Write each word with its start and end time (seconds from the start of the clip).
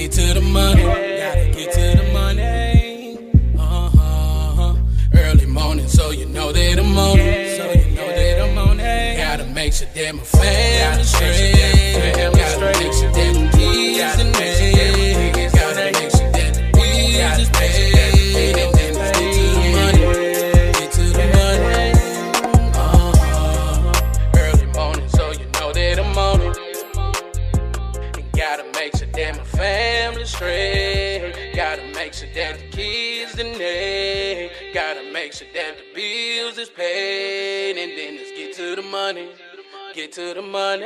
get 0.00 0.12
to 0.12 0.34
the 0.34 0.40
money. 0.40 0.82
Gotta 0.82 1.50
get 1.50 1.72
to 1.72 2.02
the 2.02 2.12
money. 2.12 3.18
Uh-huh. 3.58 4.74
Early 5.14 5.46
morning, 5.46 5.88
so 5.88 6.10
you 6.10 6.26
know 6.26 6.52
that 6.52 6.78
I'm 6.78 6.98
on 6.98 7.18
it. 7.18 7.56
So 7.58 7.64
you 7.72 7.96
know 7.96 8.08
that 8.08 8.40
I'm 8.40 8.58
on 8.58 8.80
it. 8.80 9.18
Gotta 9.18 9.44
make 9.44 9.74
sure 9.74 9.88
that 9.94 10.14
my 10.14 10.22
family 10.22 11.04
straight. 11.04 12.39
The 35.76 35.94
bills 35.94 36.58
is 36.58 36.68
paid. 36.68 37.76
And 37.76 37.96
then 37.96 38.16
let's 38.16 38.30
get 38.32 38.54
to 38.56 38.76
the 38.76 38.82
money. 38.82 39.30
Get 39.94 40.12
to 40.12 40.34
the 40.34 40.42
money. 40.42 40.84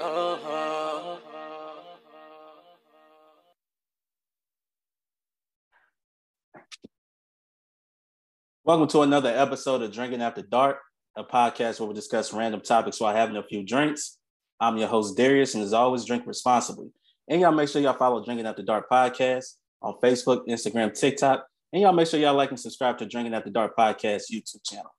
Uh-huh. 0.00 1.16
Welcome 8.64 8.88
to 8.88 9.00
another 9.00 9.30
episode 9.30 9.82
of 9.82 9.92
Drinking 9.92 10.22
After 10.22 10.42
Dark, 10.42 10.78
a 11.16 11.24
podcast 11.24 11.80
where 11.80 11.88
we 11.88 11.94
discuss 11.94 12.32
random 12.32 12.60
topics 12.60 13.00
while 13.00 13.14
having 13.14 13.36
a 13.36 13.42
few 13.42 13.64
drinks. 13.64 14.18
I'm 14.60 14.76
your 14.76 14.86
host, 14.86 15.16
Darius, 15.16 15.54
and 15.54 15.64
as 15.64 15.72
always, 15.72 16.04
drink 16.04 16.24
responsibly. 16.26 16.90
And 17.28 17.40
y'all 17.40 17.50
make 17.52 17.68
sure 17.68 17.82
y'all 17.82 17.94
follow 17.94 18.24
Drinking 18.24 18.46
After 18.46 18.62
Dark 18.62 18.88
podcast 18.88 19.54
on 19.80 19.94
Facebook, 20.02 20.46
Instagram, 20.46 20.96
TikTok. 20.98 21.44
And 21.72 21.80
y'all 21.80 21.92
make 21.92 22.06
sure 22.06 22.20
y'all 22.20 22.34
like 22.34 22.50
and 22.50 22.60
subscribe 22.60 22.98
to 22.98 23.06
Drinking 23.06 23.32
After 23.32 23.48
Dark 23.48 23.74
podcast 23.74 24.24
YouTube 24.30 24.62
channel. 24.62 24.94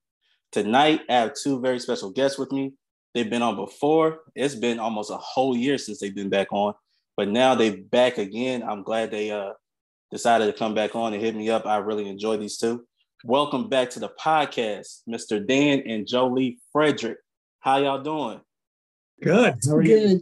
Tonight, 0.52 1.02
I 1.08 1.14
have 1.14 1.34
two 1.36 1.62
very 1.62 1.80
special 1.80 2.10
guests 2.10 2.40
with 2.40 2.52
me. 2.52 2.74
They've 3.14 3.30
been 3.30 3.44
on 3.44 3.56
before. 3.56 4.22
It's 4.34 4.56
been 4.56 4.80
almost 4.80 5.12
a 5.12 5.18
whole 5.18 5.56
year 5.56 5.78
since 5.78 6.00
they've 6.00 6.16
been 6.16 6.32
back 6.32 6.52
on, 6.52 6.74
but 7.16 7.28
now 7.28 7.54
they're 7.54 7.78
back 7.78 8.18
again. 8.18 8.64
I'm 8.64 8.82
glad 8.82 9.12
they 9.12 9.30
uh, 9.30 9.52
decided 10.12 10.48
to 10.48 10.54
come 10.54 10.74
back 10.74 10.96
on 10.96 11.14
and 11.14 11.22
hit 11.22 11.36
me 11.36 11.52
up. 11.52 11.68
I 11.68 11.78
really 11.78 12.10
enjoy 12.10 12.38
these 12.38 12.58
two. 12.58 12.88
Welcome 13.24 13.70
back 13.70 13.92
to 13.92 14.00
the 14.00 14.10
podcast, 14.20 15.02
Mr. 15.08 15.46
Dan 15.46 15.84
and 15.86 16.08
Jolie 16.08 16.58
Frederick. 16.72 17.20
How 17.60 17.78
y'all 17.78 18.02
doing? 18.02 18.42
Good. 19.22 19.60
How 19.64 19.76
are 19.76 19.84
you? 19.84 20.08
Good. 20.08 20.22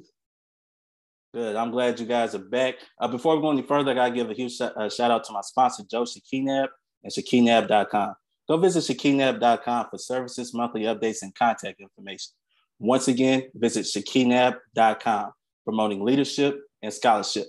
Good. 1.33 1.55
I'm 1.55 1.71
glad 1.71 1.99
you 1.99 2.05
guys 2.05 2.35
are 2.35 2.39
back. 2.39 2.75
Uh, 2.99 3.07
before 3.07 3.35
we 3.35 3.41
go 3.41 3.51
any 3.51 3.61
further, 3.61 3.91
I 3.91 3.95
gotta 3.95 4.11
give 4.11 4.29
a 4.29 4.33
huge 4.33 4.55
sh- 4.57 4.61
uh, 4.61 4.89
shout 4.89 5.11
out 5.11 5.23
to 5.25 5.33
my 5.33 5.41
sponsor, 5.41 5.83
Joe 5.89 6.03
Shakinab 6.03 6.67
and 7.03 7.13
Shakinab.com. 7.13 8.15
Go 8.49 8.57
visit 8.57 8.83
Shakinab.com 8.83 9.87
for 9.89 9.97
services, 9.97 10.53
monthly 10.53 10.81
updates, 10.81 11.21
and 11.21 11.33
contact 11.33 11.79
information. 11.79 12.33
Once 12.79 13.07
again, 13.07 13.43
visit 13.53 13.85
Shakinab.com, 13.85 15.31
promoting 15.63 16.03
leadership 16.03 16.59
and 16.81 16.93
scholarship. 16.93 17.45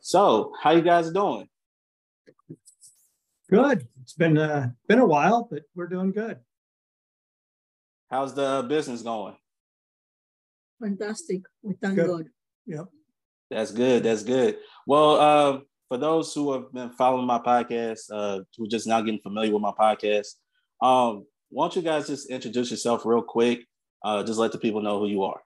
So, 0.00 0.52
how 0.60 0.72
you 0.72 0.82
guys 0.82 1.12
doing? 1.12 1.48
Good. 3.48 3.86
It's 4.02 4.14
been 4.14 4.36
uh, 4.36 4.70
been 4.88 4.98
a 4.98 5.06
while, 5.06 5.46
but 5.48 5.62
we're 5.76 5.88
doing 5.88 6.10
good. 6.10 6.38
How's 8.10 8.34
the 8.34 8.64
business 8.68 9.02
going? 9.02 9.36
Fantastic. 10.80 11.42
We 11.62 11.74
thank 11.74 11.96
Good. 11.96 12.06
God. 12.06 12.26
Yep. 12.66 12.86
That's 13.50 13.72
good. 13.72 14.02
That's 14.02 14.22
good. 14.22 14.58
Well, 14.86 15.16
uh, 15.16 15.58
for 15.88 15.98
those 15.98 16.32
who 16.32 16.52
have 16.52 16.72
been 16.72 16.90
following 16.90 17.26
my 17.26 17.38
podcast, 17.38 18.10
uh, 18.12 18.40
who 18.56 18.68
just 18.68 18.86
now 18.86 19.00
getting 19.00 19.20
familiar 19.20 19.52
with 19.52 19.62
my 19.62 19.72
podcast, 19.72 20.34
um, 20.80 21.26
why 21.50 21.64
don't 21.64 21.76
you 21.76 21.82
guys 21.82 22.06
just 22.06 22.30
introduce 22.30 22.70
yourself 22.70 23.04
real 23.04 23.22
quick? 23.22 23.66
Uh, 24.04 24.22
just 24.22 24.38
let 24.38 24.52
the 24.52 24.58
people 24.58 24.80
know 24.80 25.00
who 25.00 25.08
you 25.08 25.24
are. 25.24 25.40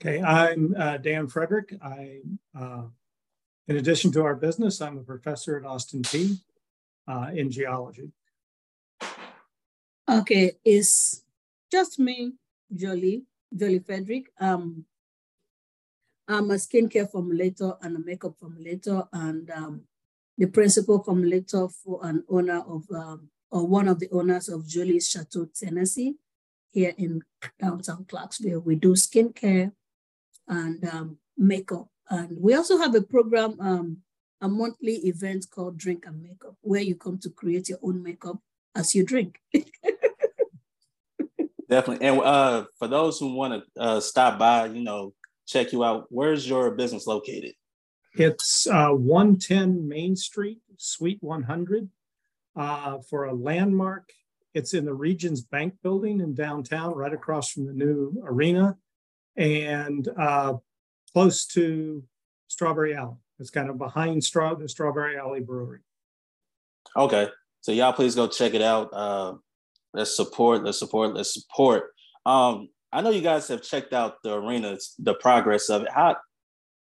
Okay. 0.00 0.22
I'm 0.22 0.74
uh, 0.78 0.96
Dan 0.98 1.26
Frederick. 1.26 1.74
I, 1.82 2.20
uh, 2.58 2.84
in 3.68 3.76
addition 3.76 4.12
to 4.12 4.22
our 4.22 4.34
business, 4.34 4.80
I'm 4.80 4.98
a 4.98 5.02
professor 5.02 5.58
at 5.58 5.66
Austin 5.66 6.02
Peay 6.02 6.40
uh, 7.06 7.30
in 7.34 7.50
geology. 7.50 8.12
Okay, 10.08 10.52
it's 10.64 11.22
just 11.70 12.00
me, 12.00 12.32
Jolie, 12.74 13.24
Jolie 13.54 13.78
Frederick. 13.78 14.26
Um, 14.40 14.84
I'm 16.30 16.50
a 16.50 16.54
skincare 16.54 17.10
formulator 17.10 17.76
and 17.82 17.96
a 17.96 17.98
makeup 17.98 18.34
formulator, 18.40 19.08
and 19.12 19.50
um, 19.50 19.82
the 20.38 20.46
principal 20.46 21.02
formulator 21.02 21.72
for 21.82 21.98
an 22.02 22.24
owner 22.28 22.60
of, 22.60 22.84
um, 22.94 23.28
or 23.50 23.66
one 23.66 23.88
of 23.88 23.98
the 23.98 24.08
owners 24.12 24.48
of 24.48 24.66
Jolie's 24.66 25.08
Chateau, 25.08 25.48
Tennessee, 25.54 26.14
here 26.70 26.94
in 26.96 27.22
downtown 27.60 28.04
Clarksville. 28.08 28.60
We 28.60 28.76
do 28.76 28.92
skincare 28.94 29.72
and 30.46 30.84
um, 30.88 31.18
makeup, 31.36 31.88
and 32.08 32.40
we 32.40 32.54
also 32.54 32.78
have 32.78 32.94
a 32.94 33.02
program, 33.02 33.56
um, 33.60 33.96
a 34.40 34.48
monthly 34.48 34.96
event 35.08 35.46
called 35.50 35.78
Drink 35.78 36.06
and 36.06 36.22
Makeup, 36.22 36.56
where 36.60 36.80
you 36.80 36.94
come 36.94 37.18
to 37.18 37.30
create 37.30 37.68
your 37.68 37.78
own 37.82 38.02
makeup 38.02 38.38
as 38.74 38.94
you 38.94 39.04
drink. 39.04 39.40
Definitely. 41.68 42.06
And 42.06 42.20
uh, 42.20 42.64
for 42.78 42.88
those 42.88 43.18
who 43.18 43.34
want 43.34 43.62
to 43.62 43.80
uh, 43.80 44.00
stop 44.00 44.38
by, 44.40 44.66
you 44.66 44.82
know, 44.82 45.14
check 45.50 45.72
you 45.72 45.84
out, 45.84 46.06
where's 46.10 46.48
your 46.48 46.70
business 46.70 47.06
located? 47.06 47.54
It's 48.14 48.66
uh, 48.66 48.90
110 48.90 49.88
Main 49.88 50.16
Street, 50.16 50.58
Suite 50.76 51.18
100. 51.20 51.88
Uh, 52.56 52.98
for 53.08 53.24
a 53.24 53.32
landmark, 53.32 54.10
it's 54.54 54.74
in 54.74 54.84
the 54.84 54.92
Regions 54.92 55.40
Bank 55.40 55.74
building 55.82 56.20
in 56.20 56.34
downtown, 56.34 56.94
right 56.94 57.12
across 57.12 57.50
from 57.50 57.66
the 57.66 57.72
new 57.72 58.20
arena, 58.24 58.76
and 59.36 60.08
uh, 60.18 60.54
close 61.12 61.46
to 61.46 62.02
Strawberry 62.48 62.96
Alley. 62.96 63.16
It's 63.38 63.50
kind 63.50 63.70
of 63.70 63.78
behind 63.78 64.24
Straw 64.24 64.54
the 64.54 64.68
Strawberry 64.68 65.16
Alley 65.16 65.40
Brewery. 65.40 65.80
Okay. 66.96 67.28
So 67.60 67.72
y'all 67.72 67.92
please 67.92 68.14
go 68.14 68.26
check 68.26 68.54
it 68.54 68.62
out. 68.62 68.90
Uh, 68.92 69.34
let's 69.94 70.16
support, 70.16 70.64
let's 70.64 70.78
support, 70.78 71.14
let's 71.14 71.32
support. 71.32 71.90
Um, 72.26 72.68
I 72.92 73.02
know 73.02 73.10
you 73.10 73.22
guys 73.22 73.48
have 73.48 73.62
checked 73.62 73.92
out 73.92 74.22
the 74.22 74.34
arenas, 74.34 74.94
the 74.98 75.14
progress 75.14 75.68
of 75.68 75.82
it. 75.82 75.90
How 75.90 76.16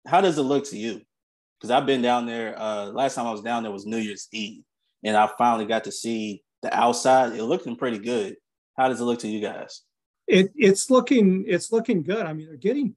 how 0.07 0.21
does 0.21 0.39
it 0.39 0.43
look 0.43 0.65
to 0.71 0.77
you? 0.77 1.01
Because 1.59 1.71
I've 1.71 1.87
been 1.87 2.03
down 2.03 2.27
there. 2.27 2.59
Uh, 2.59 2.87
last 2.87 3.15
time 3.15 3.27
I 3.27 3.33
was 3.33 3.43
down 3.43 3.63
there 3.63 3.73
was 3.73 3.87
New 3.87 3.99
Year's 3.99 4.29
Eve, 4.33 4.63
and 5.03 5.17
I 5.17 5.29
finally 5.39 5.67
got 5.67 5.85
to 5.85 5.93
see 5.93 6.43
the 6.63 6.75
outside. 6.75 7.33
It 7.33 7.45
looking 7.45 7.77
pretty 7.77 7.99
good. 7.99 8.37
How 8.77 8.89
does 8.89 9.01
it 9.01 9.05
look 9.05 9.21
to 9.21 9.29
you 9.29 9.41
guys? 9.41 9.83
It 10.27 10.53
it's 10.57 10.91
looking 10.91 11.45
it's 11.47 11.71
looking 11.71 12.03
good. 12.03 12.27
I 12.27 12.33
mean, 12.33 12.47
they're 12.47 12.57
getting 12.57 12.97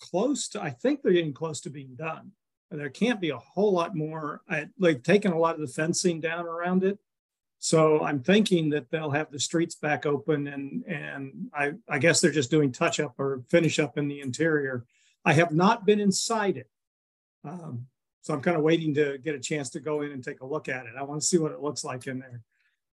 close 0.00 0.48
to. 0.48 0.62
I 0.62 0.70
think 0.70 1.02
they're 1.02 1.12
getting 1.12 1.32
close 1.32 1.60
to 1.62 1.70
being 1.70 1.94
done. 1.96 2.32
There 2.70 2.90
can't 2.90 3.20
be 3.20 3.30
a 3.30 3.38
whole 3.38 3.72
lot 3.72 3.94
more. 3.94 4.42
I, 4.48 4.66
like 4.78 5.04
taking 5.04 5.32
a 5.32 5.38
lot 5.38 5.54
of 5.54 5.60
the 5.60 5.68
fencing 5.68 6.20
down 6.20 6.46
around 6.46 6.82
it. 6.82 6.98
So 7.64 8.02
I'm 8.04 8.20
thinking 8.20 8.68
that 8.70 8.90
they'll 8.90 9.12
have 9.12 9.30
the 9.30 9.40
streets 9.40 9.74
back 9.74 10.04
open, 10.04 10.48
and 10.48 10.84
and 10.86 11.48
I 11.54 11.72
I 11.88 11.98
guess 11.98 12.20
they're 12.20 12.30
just 12.30 12.50
doing 12.50 12.70
touch 12.70 13.00
up 13.00 13.14
or 13.16 13.42
finish 13.48 13.78
up 13.78 13.96
in 13.96 14.06
the 14.06 14.20
interior. 14.20 14.84
I 15.24 15.32
have 15.32 15.50
not 15.50 15.86
been 15.86 15.98
inside 15.98 16.58
it, 16.58 16.68
um, 17.42 17.86
so 18.20 18.34
I'm 18.34 18.42
kind 18.42 18.58
of 18.58 18.62
waiting 18.62 18.92
to 18.96 19.16
get 19.16 19.34
a 19.34 19.40
chance 19.40 19.70
to 19.70 19.80
go 19.80 20.02
in 20.02 20.12
and 20.12 20.22
take 20.22 20.42
a 20.42 20.46
look 20.46 20.68
at 20.68 20.84
it. 20.84 20.92
I 20.98 21.04
want 21.04 21.22
to 21.22 21.26
see 21.26 21.38
what 21.38 21.52
it 21.52 21.62
looks 21.62 21.84
like 21.84 22.06
in 22.06 22.18
there. 22.18 22.42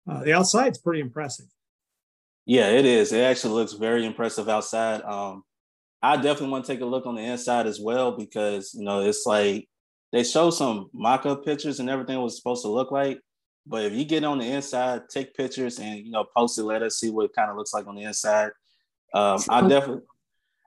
Uh, 0.09 0.23
the 0.23 0.35
outside's 0.35 0.79
pretty 0.79 1.01
impressive. 1.01 1.47
Yeah, 2.47 2.69
it 2.69 2.87
is. 2.87 3.13
It 3.13 3.23
actually 3.23 3.55
looks 3.55 3.73
very 3.73 4.07
impressive 4.07 4.49
outside. 4.49 5.03
Um, 5.03 5.43
I 6.01 6.15
definitely 6.15 6.51
want 6.51 6.67
to 6.67 6.73
take 6.73 6.81
a 6.81 6.87
look 6.87 7.07
on 7.07 7.17
the 7.17 7.23
inside 7.23 7.67
as 7.67 7.81
well 7.81 8.13
because 8.13 8.73
you 8.73 8.85
know 8.85 9.01
it's 9.01 9.27
like 9.27 9.69
they 10.13 10.23
show 10.23 10.51
some 10.51 10.91
mock-up 10.93 11.45
pictures 11.45 11.81
and 11.81 11.91
everything 11.91 12.21
was 12.21 12.37
supposed 12.37 12.63
to 12.63 12.69
look 12.69 12.93
like. 12.93 13.21
But 13.67 13.85
if 13.85 13.93
you 13.93 14.05
get 14.05 14.25
on 14.25 14.39
the 14.39 14.47
inside, 14.47 15.09
take 15.09 15.35
pictures 15.35 15.79
and 15.79 15.99
you 16.05 16.11
know 16.11 16.25
post 16.37 16.59
it, 16.59 16.65
let 16.65 16.83
us 16.83 16.99
see 16.99 17.11
what 17.11 17.27
it 17.27 17.35
kind 17.35 17.51
of 17.51 17.57
looks 17.57 17.73
like 17.75 17.87
on 17.87 17.95
the 17.95 18.03
inside. 18.03 18.51
Um, 19.15 19.39
I 19.49 19.61
definitely, 19.67 20.03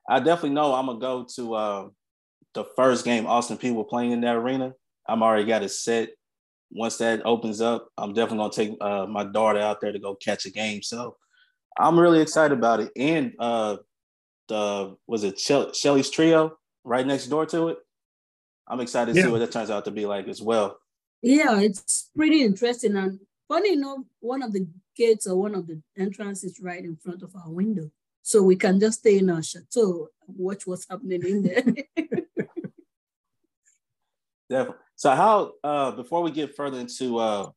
I 0.10 0.20
definitely 0.20 0.52
know 0.52 0.74
I'm 0.74 0.86
gonna 0.86 1.00
go 1.00 1.26
to 1.36 1.54
uh, 1.56 1.88
the 2.54 2.66
first 2.76 3.04
game 3.06 3.26
Austin 3.26 3.58
Peay 3.58 3.74
will 3.74 3.84
playing 3.84 4.12
in 4.12 4.22
that 4.22 4.36
arena. 4.36 4.74
I'm 5.08 5.24
already 5.24 5.46
got 5.46 5.64
it 5.64 5.70
set. 5.70 6.10
Once 6.72 6.98
that 6.98 7.26
opens 7.26 7.62
up, 7.62 7.90
I'm 7.98 8.14
definitely 8.14 8.38
gonna 8.38 8.54
take 8.54 8.78
uh, 8.82 9.06
my 9.06 9.24
daughter 9.24 9.60
out 9.60 9.82
there 9.82 9.92
to 9.92 10.00
go 10.00 10.16
catch 10.16 10.46
a 10.46 10.52
game. 10.52 10.82
So 10.82 11.18
I'm 11.80 12.00
really 12.00 12.22
excited 12.22 12.58
about 12.58 12.80
it. 12.80 12.92
And 12.96 13.34
uh, 13.40 13.78
the 14.48 14.96
was 15.08 15.24
it 15.24 15.40
Shell- 15.40 15.74
Shelly's 15.74 16.10
Trio 16.10 16.58
right 16.84 17.06
next 17.06 17.28
door 17.28 17.46
to 17.48 17.70
it. 17.70 17.78
I'm 18.68 18.80
excited 18.80 19.14
to 19.14 19.20
Yeah. 19.20 19.26
see 19.26 19.32
what 19.32 19.40
that 19.40 19.52
turns 19.52 19.70
out 19.70 19.86
to 19.86 19.92
be 19.92 20.06
like 20.06 20.28
as 20.28 20.42
well. 20.42 20.78
Yeah, 21.24 21.62
it's 21.62 22.12
pretty 22.16 22.44
interesting. 22.44 22.98
And 22.98 23.20
funny 23.48 23.74
enough, 23.74 24.00
one 24.20 24.44
of 24.44 24.52
the 24.52 24.68
gates 24.96 25.26
or 25.26 25.40
one 25.40 25.56
of 25.56 25.68
the 25.68 25.82
entrances 25.98 26.60
right 26.62 26.84
in 26.84 26.98
front 26.98 27.24
of 27.24 27.34
our 27.34 27.50
window. 27.50 27.90
So 28.22 28.44
we 28.44 28.58
can 28.58 28.78
just 28.80 29.00
stay 29.00 29.20
in 29.20 29.30
our 29.30 29.42
chateau 29.42 30.10
and 30.28 30.38
watch 30.38 30.68
what's 30.68 30.86
happening 30.90 31.24
in 31.26 31.44
there. 31.44 31.64
Definitely. 34.50 34.78
So 34.98 35.12
how 35.16 35.54
uh 35.64 35.92
before 35.92 36.22
we 36.22 36.32
get 36.32 36.56
further 36.56 36.80
into 36.80 37.18
uh 37.18 37.50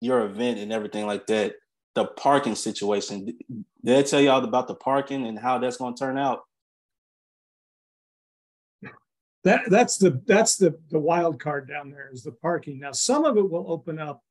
your 0.00 0.24
event 0.26 0.58
and 0.58 0.72
everything 0.72 1.06
like 1.06 1.26
that, 1.28 1.54
the 1.94 2.06
parking 2.06 2.56
situation, 2.56 3.38
did 3.84 3.98
I 3.98 4.02
tell 4.02 4.20
y'all 4.20 4.44
about 4.44 4.66
the 4.66 4.74
parking 4.74 5.26
and 5.26 5.38
how 5.38 5.58
that's 5.58 5.76
gonna 5.76 5.96
turn 5.96 6.18
out? 6.18 6.42
That 9.44 9.68
that's 9.68 9.98
the 9.98 10.22
that's 10.26 10.56
the 10.56 10.78
the 10.90 10.98
wild 10.98 11.38
card 11.38 11.68
down 11.68 11.90
there 11.90 12.10
is 12.12 12.22
the 12.22 12.32
parking. 12.32 12.80
Now 12.80 12.92
some 12.92 13.24
of 13.24 13.36
it 13.36 13.48
will 13.48 13.70
open 13.70 13.98
up 13.98 14.22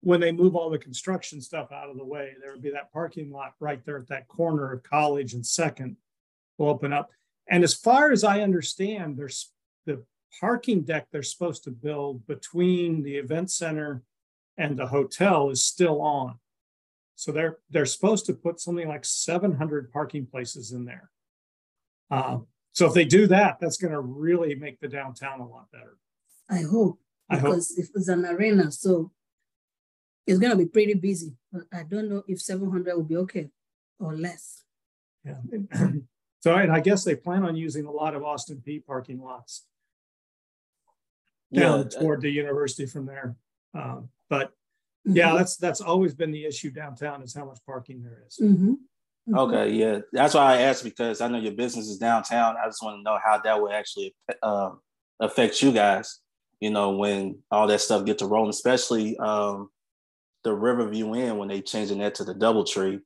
when 0.00 0.20
they 0.20 0.32
move 0.32 0.56
all 0.56 0.70
the 0.70 0.78
construction 0.78 1.40
stuff 1.40 1.70
out 1.70 1.90
of 1.90 1.96
the 1.96 2.04
way. 2.04 2.32
There 2.40 2.52
will 2.52 2.60
be 2.60 2.70
that 2.70 2.92
parking 2.92 3.30
lot 3.30 3.52
right 3.60 3.84
there 3.84 3.98
at 3.98 4.08
that 4.08 4.28
corner 4.28 4.72
of 4.72 4.82
College 4.82 5.34
and 5.34 5.46
Second 5.46 5.96
will 6.58 6.68
open 6.68 6.92
up. 6.92 7.10
And 7.48 7.62
as 7.62 7.74
far 7.74 8.10
as 8.10 8.24
I 8.24 8.40
understand, 8.40 9.16
there's 9.16 9.52
the 9.84 10.02
parking 10.40 10.82
deck 10.82 11.08
they're 11.10 11.22
supposed 11.22 11.64
to 11.64 11.70
build 11.70 12.26
between 12.26 13.02
the 13.02 13.16
event 13.16 13.50
center 13.50 14.02
and 14.56 14.78
the 14.78 14.86
hotel 14.86 15.50
is 15.50 15.62
still 15.62 16.00
on. 16.00 16.38
So 17.16 17.32
they're 17.32 17.58
they're 17.70 17.86
supposed 17.86 18.26
to 18.26 18.34
put 18.34 18.60
something 18.60 18.88
like 18.88 19.04
700 19.04 19.92
parking 19.92 20.26
places 20.26 20.72
in 20.72 20.86
there. 20.86 21.10
Um, 22.10 22.46
so 22.72 22.86
if 22.86 22.94
they 22.94 23.04
do 23.04 23.26
that, 23.26 23.58
that's 23.60 23.76
going 23.76 23.92
to 23.92 24.00
really 24.00 24.54
make 24.54 24.80
the 24.80 24.88
downtown 24.88 25.40
a 25.40 25.46
lot 25.48 25.70
better. 25.70 25.96
I 26.50 26.62
hope 26.62 26.98
I 27.30 27.36
hope. 27.36 27.50
because 27.50 27.78
if 27.78 27.88
it's 27.94 28.08
an 28.08 28.24
arena, 28.24 28.70
so 28.72 29.12
it's 30.26 30.38
going 30.38 30.52
to 30.52 30.56
be 30.58 30.66
pretty 30.66 30.94
busy. 30.94 31.34
But 31.52 31.62
I 31.72 31.82
don't 31.84 32.08
know 32.08 32.22
if 32.26 32.40
700 32.40 32.94
will 32.96 33.02
be 33.04 33.16
okay 33.18 33.50
or 33.98 34.14
less. 34.16 34.64
Yeah. 35.24 35.36
so 36.40 36.54
and 36.56 36.72
I 36.72 36.80
guess 36.80 37.04
they 37.04 37.14
plan 37.14 37.44
on 37.44 37.56
using 37.56 37.84
a 37.86 37.90
lot 37.90 38.14
of 38.14 38.24
Austin 38.24 38.62
Peay 38.66 38.84
parking 38.84 39.20
lots 39.20 39.66
down 41.52 41.88
Yeah, 41.92 42.00
toward 42.00 42.22
the 42.22 42.30
university 42.30 42.86
from 42.86 43.06
there. 43.06 43.36
Um, 43.74 44.08
but 44.28 44.52
yeah, 45.04 45.30
Mhm. 45.30 45.38
that's 45.38 45.56
that's 45.56 45.80
always 45.80 46.14
been 46.14 46.30
the 46.32 46.44
issue 46.46 46.70
downtown 46.70 47.22
is 47.22 47.34
how 47.34 47.44
much 47.44 47.58
parking 47.66 48.02
there 48.02 48.24
is. 48.26 48.38
Mhm. 48.42 48.76
Mhm. 49.28 49.38
Okay, 49.38 49.72
yeah, 49.72 50.00
that's 50.12 50.34
why 50.34 50.54
I 50.56 50.62
asked 50.62 50.84
because 50.84 51.20
I 51.20 51.28
know 51.28 51.38
your 51.38 51.52
business 51.52 51.88
is 51.88 51.98
downtown. 51.98 52.56
I 52.56 52.66
just 52.66 52.82
want 52.82 52.98
to 52.98 53.02
know 53.02 53.18
how 53.24 53.38
that 53.38 53.60
would 53.60 53.72
actually 53.72 54.14
uh, 54.42 54.70
affect 55.20 55.62
you 55.62 55.72
guys. 55.72 56.18
You 56.60 56.70
know, 56.70 56.96
when 56.96 57.38
all 57.50 57.66
that 57.68 57.80
stuff 57.80 58.04
gets 58.04 58.20
to 58.20 58.26
rolling, 58.26 58.50
especially 58.50 59.16
um, 59.18 59.68
the 60.44 60.52
Riverview 60.52 61.14
Inn 61.14 61.38
when 61.38 61.48
they 61.48 61.60
changing 61.60 61.98
that 61.98 62.16
to 62.16 62.24
the 62.24 62.34
DoubleTree, 62.34 63.00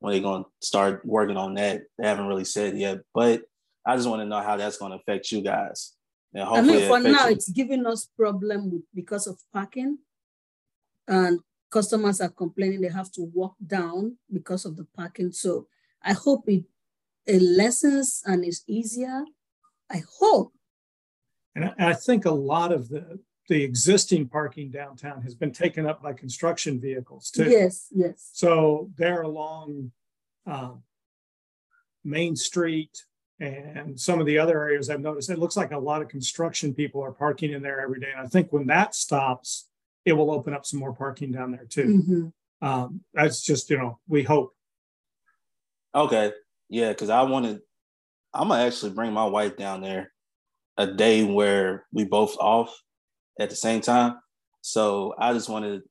when 0.00 0.12
they're 0.12 0.22
going 0.22 0.44
to 0.44 0.50
start 0.60 1.04
working 1.04 1.36
on 1.36 1.54
that. 1.54 1.82
They 1.98 2.06
haven't 2.06 2.26
really 2.26 2.44
said 2.44 2.78
yet, 2.78 2.98
but 3.14 3.42
I 3.84 3.96
just 3.96 4.08
want 4.08 4.22
to 4.22 4.26
know 4.26 4.40
how 4.40 4.56
that's 4.56 4.78
going 4.78 4.92
to 4.92 4.98
affect 4.98 5.30
you 5.32 5.40
guys. 5.42 5.94
And 6.34 6.44
I 6.44 6.60
mean, 6.60 6.86
for 6.86 7.00
now, 7.00 7.26
you. 7.26 7.32
it's 7.32 7.48
giving 7.48 7.86
us 7.86 8.08
problem 8.16 8.70
with, 8.70 8.82
because 8.94 9.26
of 9.26 9.40
parking. 9.52 9.98
And 11.08 11.40
customers 11.76 12.22
are 12.22 12.30
complaining 12.44 12.80
they 12.80 12.88
have 12.88 13.12
to 13.12 13.22
walk 13.40 13.54
down 13.66 14.16
because 14.32 14.64
of 14.64 14.76
the 14.76 14.86
parking. 14.96 15.30
So 15.30 15.66
I 16.02 16.14
hope 16.14 16.48
it, 16.48 16.64
it 17.26 17.42
lessens 17.42 18.22
and 18.24 18.42
is 18.44 18.62
easier. 18.66 19.24
I 19.90 20.02
hope. 20.18 20.52
And 21.54 21.72
I, 21.78 21.92
think 21.92 22.24
a 22.24 22.38
lot 22.54 22.70
of 22.72 22.88
the 22.88 23.18
the 23.48 23.62
existing 23.62 24.28
parking 24.28 24.70
downtown 24.70 25.22
has 25.22 25.34
been 25.34 25.52
taken 25.52 25.86
up 25.86 26.02
by 26.02 26.12
construction 26.12 26.80
vehicles 26.80 27.30
too. 27.30 27.48
Yes, 27.48 27.86
yes. 27.94 28.30
So 28.32 28.90
they're 28.98 29.22
along 29.22 29.92
um, 30.46 30.82
Main 32.04 32.36
Street 32.36 32.94
and 33.38 33.98
some 33.98 34.18
of 34.20 34.26
the 34.26 34.38
other 34.38 34.56
areas 34.64 34.90
I've 34.90 35.00
noticed. 35.00 35.30
It 35.30 35.38
looks 35.38 35.56
like 35.56 35.72
a 35.72 35.78
lot 35.90 36.02
of 36.02 36.08
construction 36.08 36.74
people 36.74 37.02
are 37.02 37.12
parking 37.12 37.52
in 37.52 37.62
there 37.62 37.80
every 37.80 38.00
day. 38.00 38.10
And 38.14 38.26
I 38.26 38.28
think 38.28 38.52
when 38.52 38.66
that 38.66 38.94
stops, 38.94 39.68
it 40.06 40.12
will 40.12 40.30
open 40.30 40.54
up 40.54 40.64
some 40.64 40.80
more 40.80 40.94
parking 40.94 41.32
down 41.32 41.50
there 41.50 41.66
too. 41.66 42.32
Mhm. 42.62 42.66
Um, 42.66 43.04
that's 43.12 43.42
just, 43.42 43.68
you 43.68 43.76
know, 43.76 43.98
we 44.08 44.22
hope. 44.22 44.54
Okay. 45.94 46.32
Yeah, 46.70 46.88
because 46.90 47.10
I 47.10 47.22
wanted 47.22 47.60
I'm 48.32 48.48
gonna 48.48 48.64
actually 48.64 48.92
bring 48.92 49.12
my 49.12 49.24
wife 49.24 49.56
down 49.56 49.80
there 49.80 50.12
a 50.76 50.86
day 50.86 51.24
where 51.24 51.86
we 51.92 52.04
both 52.04 52.36
off 52.38 52.74
at 53.40 53.50
the 53.50 53.56
same 53.56 53.80
time. 53.80 54.16
So 54.60 55.14
I 55.18 55.32
just 55.32 55.48
wanted, 55.48 55.82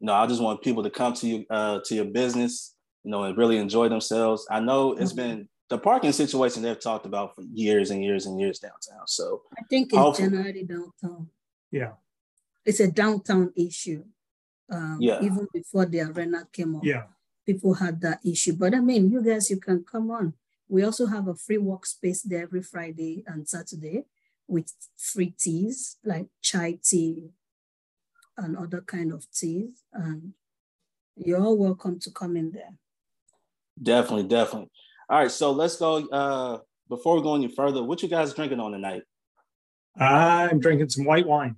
you 0.00 0.06
know, 0.06 0.12
I 0.14 0.26
just 0.26 0.42
want 0.42 0.62
people 0.62 0.82
to 0.82 0.90
come 0.90 1.14
to 1.14 1.26
you 1.28 1.46
uh 1.50 1.80
to 1.86 1.94
your 1.94 2.04
business, 2.06 2.74
you 3.04 3.10
know, 3.10 3.24
and 3.24 3.36
really 3.36 3.56
enjoy 3.58 3.88
themselves. 3.88 4.46
I 4.50 4.60
know 4.60 4.92
it's 4.92 5.12
Mhm. 5.12 5.16
been 5.16 5.48
the 5.70 5.78
parking 5.78 6.12
situation 6.12 6.62
they've 6.62 6.80
talked 6.80 7.06
about 7.06 7.34
for 7.34 7.42
years 7.42 7.90
and 7.90 8.02
years 8.02 8.26
and 8.26 8.38
years 8.40 8.58
downtown. 8.58 9.06
So 9.06 9.42
I 9.58 9.62
think 9.68 9.88
it's 9.92 9.96
Hopefully. 9.96 10.28
generally 10.30 10.64
downtown. 10.64 11.30
Yeah. 11.70 11.94
It's 12.68 12.80
a 12.80 12.90
downtown 13.02 13.46
issue. 13.56 14.02
Um, 14.70 14.98
Yeah. 15.00 15.18
Even 15.26 15.44
before 15.58 15.86
the 15.86 16.00
arena 16.08 16.40
came 16.52 16.76
up. 16.76 16.84
Yeah. 16.84 17.04
people 17.48 17.72
had 17.84 17.96
that 18.02 18.20
issue. 18.32 18.52
But 18.62 18.74
I 18.74 18.80
mean, 18.80 19.10
you 19.10 19.20
guys, 19.24 19.48
you 19.52 19.58
can 19.58 19.78
come 19.92 20.10
on. 20.18 20.34
We 20.68 20.84
also 20.84 21.06
have 21.14 21.26
a 21.28 21.34
free 21.44 21.56
workspace 21.70 22.20
there 22.22 22.42
every 22.42 22.62
Friday 22.62 23.24
and 23.26 23.48
Saturday 23.48 24.04
with 24.46 24.68
free 24.98 25.32
teas 25.44 25.96
like 26.04 26.28
chai 26.42 26.78
tea 26.88 27.30
and 28.36 28.54
other 28.54 28.82
kind 28.94 29.10
of 29.16 29.20
teas. 29.32 29.72
And 29.94 30.34
you're 31.16 31.40
all 31.40 31.56
welcome 31.56 31.98
to 32.00 32.10
come 32.20 32.36
in 32.36 32.48
there. 32.52 32.74
definitely, 33.82 34.28
definitely. 34.28 34.70
All 35.08 35.20
right, 35.20 35.30
so 35.40 35.46
let's 35.60 35.76
go. 35.84 35.90
Uh 36.20 36.58
before 36.94 37.16
we 37.16 37.22
go 37.22 37.34
any 37.34 37.48
further, 37.60 37.82
what 37.82 38.02
you 38.02 38.08
guys 38.16 38.34
drinking 38.34 38.60
on 38.60 38.72
tonight? 38.72 39.02
I'm 39.96 40.58
drinking 40.60 40.90
some 40.90 41.06
white 41.06 41.26
wine. 41.26 41.56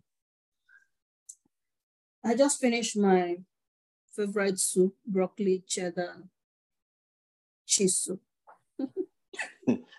I 2.25 2.35
just 2.37 2.61
finished 2.61 2.97
my 2.97 3.39
favorite 4.15 4.59
soup, 4.59 4.95
broccoli 5.07 5.63
cheddar 5.67 6.25
cheese 7.67 7.97
soup. 7.97 8.21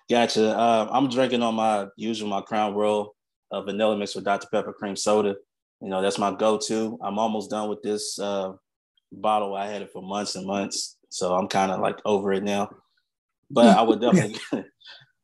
Gotcha. 0.10 0.58
Uh, 0.58 0.90
I'm 0.92 1.10
drinking 1.10 1.42
on 1.42 1.56
my 1.56 1.88
usual 1.96 2.30
my 2.30 2.42
Crown 2.42 2.74
Royal 2.74 3.16
uh, 3.52 3.62
vanilla 3.62 3.98
mixed 3.98 4.16
with 4.16 4.26
Dr 4.26 4.48
Pepper 4.52 4.74
cream 4.74 4.96
soda. 4.96 5.36
You 5.82 5.90
know 5.90 6.02
that's 6.02 6.20
my 6.20 6.32
go-to. 6.32 7.00
I'm 7.02 7.18
almost 7.18 7.50
done 7.50 7.70
with 7.70 7.82
this 7.82 8.20
uh, 8.20 8.54
bottle. 9.12 9.56
I 9.56 9.68
had 9.68 9.82
it 9.82 9.92
for 9.92 10.02
months 10.02 10.36
and 10.36 10.46
months, 10.46 10.98
so 11.10 11.34
I'm 11.34 11.48
kind 11.48 11.72
of 11.72 11.80
like 11.80 12.00
over 12.06 12.34
it 12.34 12.44
now. 12.44 12.70
But 13.50 13.78
I 13.78 13.82
would 13.82 14.02
definitely, 14.02 14.40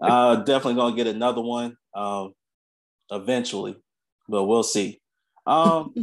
uh, 0.02 0.38
definitely 0.38 0.76
gonna 0.76 0.96
get 0.96 1.08
another 1.08 1.42
one 1.42 1.76
um, 1.94 2.34
eventually, 3.12 3.76
but 4.28 4.46
we'll 4.46 4.64
see. 4.64 5.00
Um, 5.46 5.94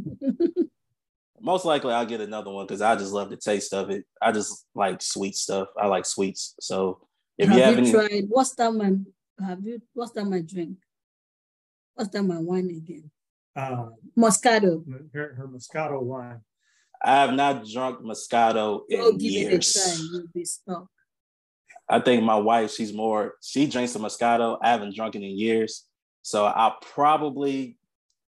most 1.45 1.67
likely 1.67 1.93
I'll 1.93 2.07
get 2.07 2.23
another 2.23 2.51
one 2.51 2.67
because 2.67 2.81
I 2.81 2.97
just 2.97 3.13
love 3.13 3.29
the 3.29 3.37
taste 3.37 3.75
of 3.75 3.91
it. 3.91 4.07
I 4.21 4.33
just 4.33 4.67
like 4.75 5.03
sweet 5.03 5.37
stuff. 5.37 5.69
I 5.79 5.87
like 5.87 6.07
sweets. 6.07 6.55
So 6.59 7.07
if 7.37 7.49
have 7.49 7.57
you 7.59 7.63
have 7.63 7.73
you 7.75 7.79
any, 7.81 7.93
tried 7.93 8.25
what's 8.29 8.55
that 8.55 8.73
my 8.73 8.93
have 9.47 9.63
you 9.63 9.83
what's 9.93 10.13
that 10.13 10.25
my 10.25 10.41
drink? 10.41 10.79
What's 11.95 12.11
that 12.11 12.23
my 12.23 12.39
wine 12.39 12.71
again? 12.71 13.11
Uh, 13.55 13.91
Moscato. 14.19 14.85
her, 15.13 15.35
her 15.35 15.47
Moscato 15.47 16.03
wine. 16.03 16.41
I 17.05 17.17
have 17.21 17.35
not 17.35 17.67
drunk 17.67 18.01
Moscato 18.01 18.81
in 18.89 18.99
Go 18.99 19.13
give 19.13 19.21
it 19.21 19.47
a 19.47 19.51
years. 19.51 19.73
try. 19.73 19.97
You'll 20.13 20.27
be 20.35 20.45
stuck. 20.47 20.87
I 21.87 22.01
think 22.01 22.23
my 22.23 22.37
wife, 22.37 22.73
she's 22.73 22.95
more, 22.95 23.35
she 23.43 23.67
drinks 23.67 23.93
the 23.93 23.99
Moscato. 23.99 24.57
I 24.63 24.71
haven't 24.71 24.97
drunk 24.97 25.15
it 25.15 25.23
in 25.23 25.39
years. 25.39 25.85
So 26.23 26.47
I'll 26.47 26.79
probably 26.81 27.77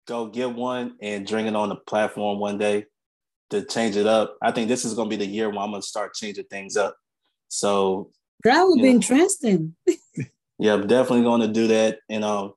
go 0.05 0.27
get 0.27 0.53
one 0.53 0.97
and 1.01 1.25
drink 1.25 1.47
it 1.47 1.55
on 1.55 1.69
the 1.69 1.77
platform 1.77 2.39
one 2.39 2.57
day 2.57 2.85
to 3.51 3.63
change 3.63 3.95
it 3.95 4.07
up. 4.07 4.37
I 4.41 4.51
think 4.51 4.67
this 4.67 4.85
is 4.85 4.93
going 4.93 5.09
to 5.09 5.17
be 5.17 5.23
the 5.23 5.29
year 5.31 5.49
where 5.49 5.59
I'm 5.59 5.69
going 5.71 5.81
to 5.81 5.87
start 5.87 6.13
changing 6.13 6.45
things 6.45 6.75
up. 6.77 6.95
So 7.47 8.11
That 8.43 8.63
would 8.63 8.77
be 8.81 8.87
Yeah. 8.87 8.95
interesting. 8.95 9.75
yeah, 10.59 10.73
I'm 10.73 10.87
definitely 10.87 11.23
going 11.23 11.41
to 11.41 11.47
do 11.47 11.67
that. 11.67 11.99
And 12.09 12.23
um, 12.23 12.53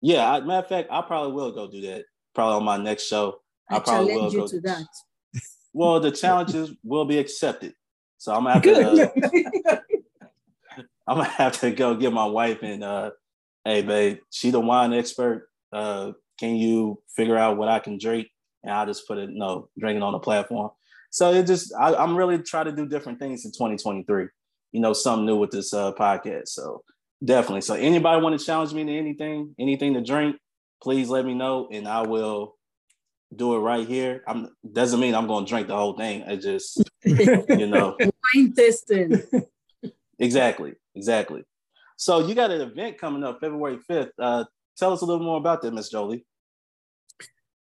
yeah, 0.00 0.30
I, 0.30 0.40
matter 0.40 0.58
of 0.64 0.68
fact, 0.68 0.88
I 0.90 1.00
probably 1.02 1.32
will 1.32 1.52
go 1.52 1.70
do 1.70 1.80
that. 1.82 2.04
Probably 2.34 2.56
on 2.56 2.64
my 2.64 2.76
next 2.76 3.04
show. 3.04 3.40
I 3.70 3.76
I 3.76 3.80
probably 3.80 4.12
challenge 4.14 4.14
will 4.14 4.32
you 4.32 4.38
go- 4.40 4.48
to 4.48 4.60
that. 4.62 4.86
Well, 5.74 6.00
the 6.00 6.10
challenges 6.10 6.72
will 6.82 7.04
be 7.04 7.18
accepted. 7.18 7.74
So 8.16 8.34
I'm 8.34 8.44
gonna 8.44 8.54
have 8.54 8.62
to. 9.12 9.62
Uh, 9.70 9.76
I'm 11.06 11.16
gonna 11.18 11.24
have 11.24 11.60
to 11.60 11.70
go 11.70 11.94
get 11.94 12.12
my 12.12 12.24
wife 12.26 12.62
and 12.62 12.82
uh, 12.82 13.10
hey, 13.64 13.82
babe, 13.82 14.18
she 14.30 14.50
the 14.50 14.58
wine 14.60 14.92
expert. 14.92 15.48
Uh, 15.72 16.12
can 16.40 16.56
you 16.56 17.00
figure 17.14 17.36
out 17.36 17.58
what 17.58 17.68
I 17.68 17.78
can 17.78 17.98
drink? 17.98 18.28
And 18.62 18.72
I'll 18.72 18.86
just 18.86 19.06
put 19.06 19.18
it, 19.18 19.30
you 19.30 19.38
no, 19.38 19.68
drinking 19.78 20.02
on 20.02 20.12
the 20.12 20.18
platform. 20.18 20.70
So 21.10 21.32
it 21.32 21.46
just, 21.46 21.72
I, 21.74 21.94
I'm 21.94 22.16
really 22.16 22.38
trying 22.38 22.66
to 22.66 22.72
do 22.72 22.86
different 22.86 23.18
things 23.18 23.44
in 23.44 23.52
2023. 23.52 24.26
You 24.72 24.80
know, 24.80 24.92
something 24.92 25.24
new 25.24 25.36
with 25.36 25.50
this 25.50 25.72
uh, 25.72 25.92
podcast. 25.92 26.48
So 26.48 26.82
definitely. 27.24 27.62
So 27.62 27.74
anybody 27.74 28.22
want 28.22 28.38
to 28.38 28.44
challenge 28.44 28.72
me 28.74 28.84
to 28.84 28.92
anything, 28.92 29.54
anything 29.58 29.94
to 29.94 30.02
drink, 30.02 30.36
please 30.82 31.08
let 31.08 31.24
me 31.24 31.34
know, 31.34 31.68
and 31.72 31.88
I 31.88 32.02
will 32.02 32.56
do 33.34 33.54
it 33.54 33.58
right 33.58 33.86
here. 33.86 34.22
I'm 34.26 34.48
doesn't 34.70 35.00
mean 35.00 35.14
I'm 35.14 35.26
going 35.26 35.44
to 35.44 35.48
drink 35.48 35.68
the 35.68 35.76
whole 35.76 35.96
thing. 35.96 36.24
I 36.24 36.36
just, 36.36 36.82
you 37.04 37.66
know. 37.66 37.96
Wine 38.34 38.52
tasting. 38.54 39.22
Exactly, 40.18 40.74
exactly. 40.94 41.44
So 41.96 42.26
you 42.26 42.34
got 42.34 42.50
an 42.50 42.60
event 42.60 42.98
coming 42.98 43.24
up 43.24 43.40
February 43.40 43.78
5th. 43.88 44.10
Uh, 44.18 44.44
tell 44.76 44.92
us 44.92 45.00
a 45.00 45.04
little 45.04 45.24
more 45.24 45.36
about 45.36 45.62
that, 45.62 45.72
Miss 45.72 45.90
Jolie. 45.90 46.24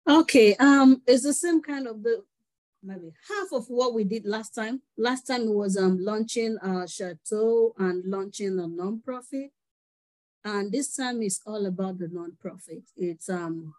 Okay, 0.07 0.55
um, 0.55 1.01
it's 1.05 1.23
the 1.23 1.33
same 1.33 1.61
kind 1.61 1.85
of 1.85 2.01
the 2.01 2.23
maybe 2.81 3.11
half 3.27 3.51
of 3.51 3.65
what 3.67 3.93
we 3.93 4.05
did 4.05 4.25
last 4.25 4.55
time. 4.55 4.81
Last 4.97 5.23
time 5.23 5.53
was 5.53 5.75
um 5.75 5.97
launching 5.99 6.57
a 6.61 6.87
chateau 6.87 7.73
and 7.77 8.05
launching 8.05 8.57
a 8.57 8.67
nonprofit, 8.69 9.49
and 10.45 10.71
this 10.71 10.95
time 10.95 11.21
is 11.21 11.41
all 11.45 11.65
about 11.65 11.99
the 11.99 12.07
nonprofit. 12.07 12.83
It's 12.95 13.27
um, 13.27 13.73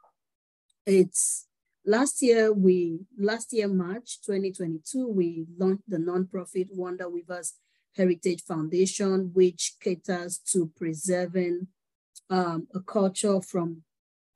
it's 0.84 1.46
last 1.86 2.20
year 2.20 2.52
we 2.52 3.06
last 3.18 3.54
year 3.54 3.68
March 3.68 4.20
2022 4.20 5.08
we 5.08 5.46
launched 5.56 5.88
the 5.88 5.96
nonprofit 5.96 6.68
Wonder 6.72 7.08
Weavers 7.08 7.54
Heritage 7.96 8.42
Foundation, 8.42 9.30
which 9.32 9.76
caters 9.80 10.36
to 10.52 10.70
preserving 10.76 11.68
um, 12.28 12.68
a 12.74 12.80
culture 12.80 13.40
from 13.40 13.82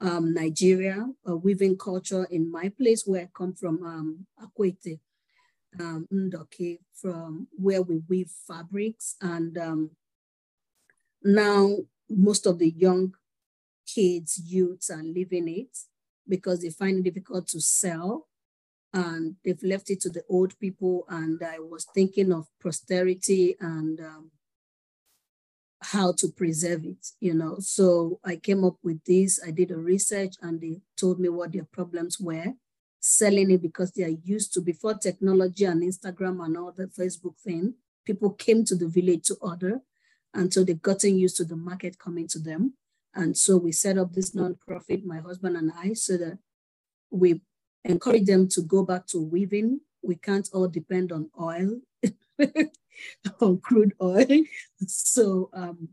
um, 0.02 0.35
Nigeria, 0.35 1.06
a 1.25 1.37
weaving 1.37 1.78
culture 1.78 2.25
in 2.30 2.50
my 2.50 2.71
place 2.76 3.04
where 3.06 3.23
I 3.23 3.28
come 3.35 3.54
from, 3.54 3.82
um, 3.85 4.26
Akwete, 4.42 4.99
um, 5.80 6.06
from 6.92 7.47
where 7.52 7.82
we 7.82 8.00
weave 8.09 8.30
fabrics. 8.47 9.16
And 9.21 9.56
um, 9.56 9.90
now 11.23 11.76
most 12.11 12.47
of 12.47 12.59
the 12.59 12.71
young 12.71 13.14
kids, 13.87 14.40
youths 14.44 14.90
are 14.90 15.02
living 15.02 15.49
it 15.49 15.78
because 16.28 16.62
they 16.62 16.71
find 16.71 16.99
it 16.99 17.04
difficult 17.04 17.47
to 17.49 17.61
sell 17.61 18.28
and 18.92 19.37
they've 19.44 19.62
left 19.62 19.88
it 19.88 20.00
to 20.00 20.11
the 20.11 20.25
old 20.28 20.59
people. 20.59 21.04
And 21.09 21.40
I 21.42 21.61
was 21.61 21.87
thinking 21.94 22.32
of 22.32 22.49
posterity 22.61 23.56
and 23.61 24.00
um, 24.00 24.30
how 25.83 26.12
to 26.12 26.29
preserve 26.29 26.85
it, 26.85 27.09
you 27.21 27.35
know. 27.35 27.57
So 27.59 28.21
I 28.25 28.37
came 28.37 28.65
up 28.65 28.77
with 28.83 29.03
this. 29.05 29.41
I 29.45 29.51
did 29.51 29.71
a 29.71 29.77
research 29.77 30.37
and 30.41 30.61
they 30.61 30.81
told 30.97 31.19
me 31.21 31.29
what 31.29 31.53
their 31.53 31.65
problems 31.65 32.19
were 32.21 32.55
selling 33.03 33.51
it 33.51 33.61
because 33.61 33.91
they 33.91 34.05
are 34.05 34.17
used 34.25 34.55
to 34.55 34.61
before 34.61 34.95
technology 34.95 35.65
and 35.65 35.83
Instagram 35.83 36.43
and 36.45 36.57
all 36.57 36.73
the 36.73 36.87
Facebook 36.87 37.37
thing. 37.45 37.75
People 38.07 38.31
came 38.31 38.65
to 38.65 38.77
the 38.77 38.87
village 38.87 39.25
to 39.27 39.35
order 39.41 39.81
until 40.35 40.65
they've 40.65 40.81
gotten 40.81 41.19
used 41.19 41.37
to 41.37 41.45
the 41.45 41.57
market 41.57 41.99
coming 41.99 42.29
to 42.29 42.39
them. 42.39 42.75
And 43.15 43.37
so 43.37 43.57
we 43.57 43.73
set 43.73 43.99
up 43.99 44.12
this 44.12 44.31
nonprofit, 44.35 45.05
my 45.05 45.19
husband 45.19 45.57
and 45.57 45.73
I, 45.77 45.93
so 45.95 46.17
that 46.17 46.39
we 47.11 47.43
encourage 47.85 48.25
them 48.25 48.49
to 48.49 48.62
go 48.62 48.85
back 48.85 49.07
to 49.09 49.21
weaving. 49.21 49.81
We 50.02 50.16
can't 50.16 50.49
all 50.52 50.68
depend 50.68 51.12
on 51.12 51.30
oil, 51.40 51.80
on 53.40 53.61
crude 53.61 53.94
oil. 54.00 54.44
So 54.87 55.50
um, 55.52 55.88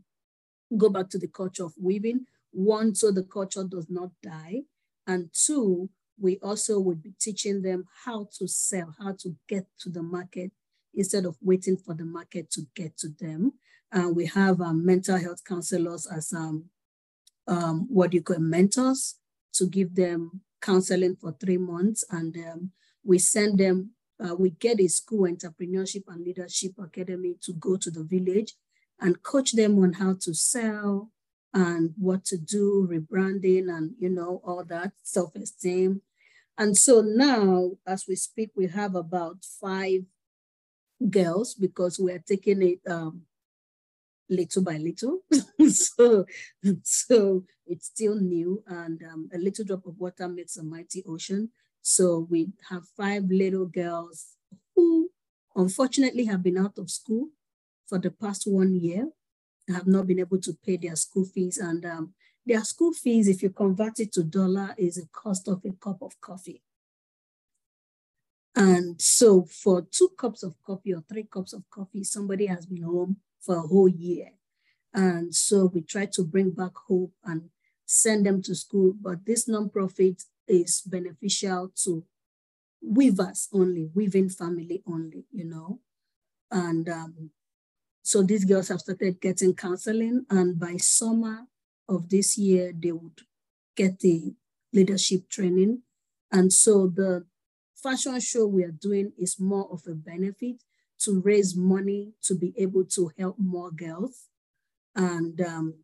go 0.76 0.88
back 0.88 1.08
to 1.10 1.18
the 1.18 1.28
culture 1.28 1.64
of 1.64 1.74
weaving. 1.80 2.26
One, 2.52 2.94
so 2.94 3.10
the 3.10 3.22
culture 3.22 3.64
does 3.64 3.86
not 3.88 4.10
die. 4.22 4.62
And 5.06 5.30
two, 5.32 5.90
we 6.20 6.38
also 6.42 6.78
would 6.80 7.02
be 7.02 7.12
teaching 7.20 7.62
them 7.62 7.86
how 8.04 8.28
to 8.38 8.46
sell, 8.46 8.94
how 8.98 9.12
to 9.20 9.34
get 9.48 9.66
to 9.80 9.90
the 9.90 10.02
market 10.02 10.52
instead 10.94 11.24
of 11.24 11.36
waiting 11.40 11.76
for 11.76 11.94
the 11.94 12.04
market 12.04 12.50
to 12.50 12.62
get 12.74 12.96
to 12.98 13.08
them. 13.20 13.52
And 13.92 14.14
we 14.14 14.26
have 14.26 14.60
um, 14.60 14.84
mental 14.84 15.18
health 15.18 15.42
counselors 15.44 16.06
as 16.06 16.32
um, 16.32 16.66
um, 17.48 17.86
what 17.88 18.12
you 18.12 18.22
call 18.22 18.38
mentors 18.38 19.16
to 19.54 19.66
give 19.66 19.94
them 19.94 20.42
counseling 20.60 21.16
for 21.16 21.32
three 21.32 21.58
months. 21.58 22.04
And 22.10 22.36
um, 22.36 22.70
we 23.04 23.18
send 23.18 23.58
them, 23.58 23.90
uh, 24.22 24.34
we 24.34 24.50
get 24.50 24.80
a 24.80 24.88
school 24.88 25.28
entrepreneurship 25.28 26.04
and 26.08 26.24
leadership 26.24 26.72
academy 26.78 27.36
to 27.42 27.52
go 27.54 27.76
to 27.76 27.90
the 27.90 28.04
village 28.04 28.54
and 29.00 29.22
coach 29.22 29.52
them 29.52 29.78
on 29.82 29.94
how 29.94 30.14
to 30.20 30.34
sell 30.34 31.10
and 31.54 31.94
what 31.98 32.24
to 32.26 32.36
do, 32.36 32.88
rebranding 32.90 33.68
and, 33.68 33.92
you 33.98 34.10
know, 34.10 34.40
all 34.44 34.64
that 34.64 34.92
self-esteem. 35.02 36.00
And 36.58 36.76
so 36.76 37.00
now, 37.00 37.72
as 37.86 38.04
we 38.06 38.16
speak, 38.16 38.50
we 38.54 38.68
have 38.68 38.94
about 38.94 39.44
five 39.60 40.02
girls 41.08 41.54
because 41.54 41.98
we 41.98 42.12
are 42.12 42.22
taking 42.26 42.62
it 42.62 42.80
um, 42.90 43.22
little 44.28 44.62
by 44.62 44.76
little. 44.76 45.20
so, 45.68 46.26
so 46.82 47.44
it's 47.66 47.86
still 47.86 48.16
new 48.16 48.62
and 48.66 49.02
um, 49.10 49.28
a 49.34 49.38
little 49.38 49.64
drop 49.64 49.86
of 49.86 49.98
water 49.98 50.28
makes 50.28 50.56
a 50.56 50.62
mighty 50.62 51.02
ocean. 51.08 51.50
So 51.82 52.26
we 52.30 52.48
have 52.68 52.88
five 52.96 53.24
little 53.30 53.66
girls 53.66 54.36
who 54.74 55.10
unfortunately 55.56 56.26
have 56.26 56.42
been 56.42 56.58
out 56.58 56.78
of 56.78 56.90
school 56.90 57.28
for 57.86 57.98
the 57.98 58.10
past 58.10 58.44
one 58.46 58.74
year, 58.74 59.08
have 59.68 59.86
not 59.86 60.06
been 60.06 60.20
able 60.20 60.40
to 60.40 60.56
pay 60.64 60.76
their 60.76 60.96
school 60.96 61.24
fees. 61.24 61.58
And 61.58 61.84
um, 61.84 62.14
their 62.46 62.64
school 62.64 62.92
fees, 62.92 63.28
if 63.28 63.42
you 63.42 63.50
convert 63.50 64.00
it 64.00 64.12
to 64.12 64.22
dollar, 64.22 64.74
is 64.78 64.98
a 64.98 65.06
cost 65.08 65.48
of 65.48 65.62
a 65.64 65.72
cup 65.72 66.02
of 66.02 66.20
coffee. 66.20 66.62
And 68.54 69.00
so 69.00 69.44
for 69.44 69.82
two 69.82 70.10
cups 70.18 70.42
of 70.42 70.54
coffee 70.62 70.94
or 70.94 71.02
three 71.08 71.24
cups 71.24 71.52
of 71.52 71.62
coffee, 71.70 72.04
somebody 72.04 72.46
has 72.46 72.66
been 72.66 72.82
home 72.82 73.16
for 73.40 73.56
a 73.56 73.62
whole 73.62 73.88
year. 73.88 74.32
And 74.92 75.34
so 75.34 75.66
we 75.72 75.82
try 75.82 76.06
to 76.06 76.24
bring 76.24 76.50
back 76.50 76.72
hope 76.88 77.12
and 77.24 77.50
send 77.86 78.26
them 78.26 78.42
to 78.42 78.54
school. 78.54 78.94
But 79.00 79.24
this 79.24 79.48
nonprofit 79.48 80.24
is 80.50 80.82
beneficial 80.82 81.72
to 81.84 82.04
weavers 82.82 83.48
only, 83.52 83.90
weaving 83.94 84.28
family 84.28 84.82
only, 84.86 85.24
you 85.32 85.44
know. 85.44 85.80
And 86.50 86.88
um, 86.88 87.30
so 88.02 88.22
these 88.22 88.44
girls 88.44 88.68
have 88.68 88.80
started 88.80 89.20
getting 89.20 89.54
counseling, 89.54 90.26
and 90.30 90.58
by 90.58 90.76
summer 90.76 91.46
of 91.88 92.08
this 92.08 92.36
year, 92.38 92.72
they 92.76 92.92
would 92.92 93.20
get 93.76 94.00
the 94.00 94.34
leadership 94.72 95.28
training. 95.28 95.82
And 96.32 96.52
so 96.52 96.88
the 96.88 97.24
fashion 97.82 98.18
show 98.20 98.46
we 98.46 98.64
are 98.64 98.72
doing 98.72 99.12
is 99.18 99.40
more 99.40 99.68
of 99.70 99.82
a 99.86 99.94
benefit 99.94 100.62
to 101.00 101.20
raise 101.20 101.56
money 101.56 102.12
to 102.22 102.34
be 102.34 102.52
able 102.56 102.84
to 102.84 103.10
help 103.18 103.36
more 103.38 103.70
girls. 103.70 104.28
And 104.94 105.40
um, 105.40 105.74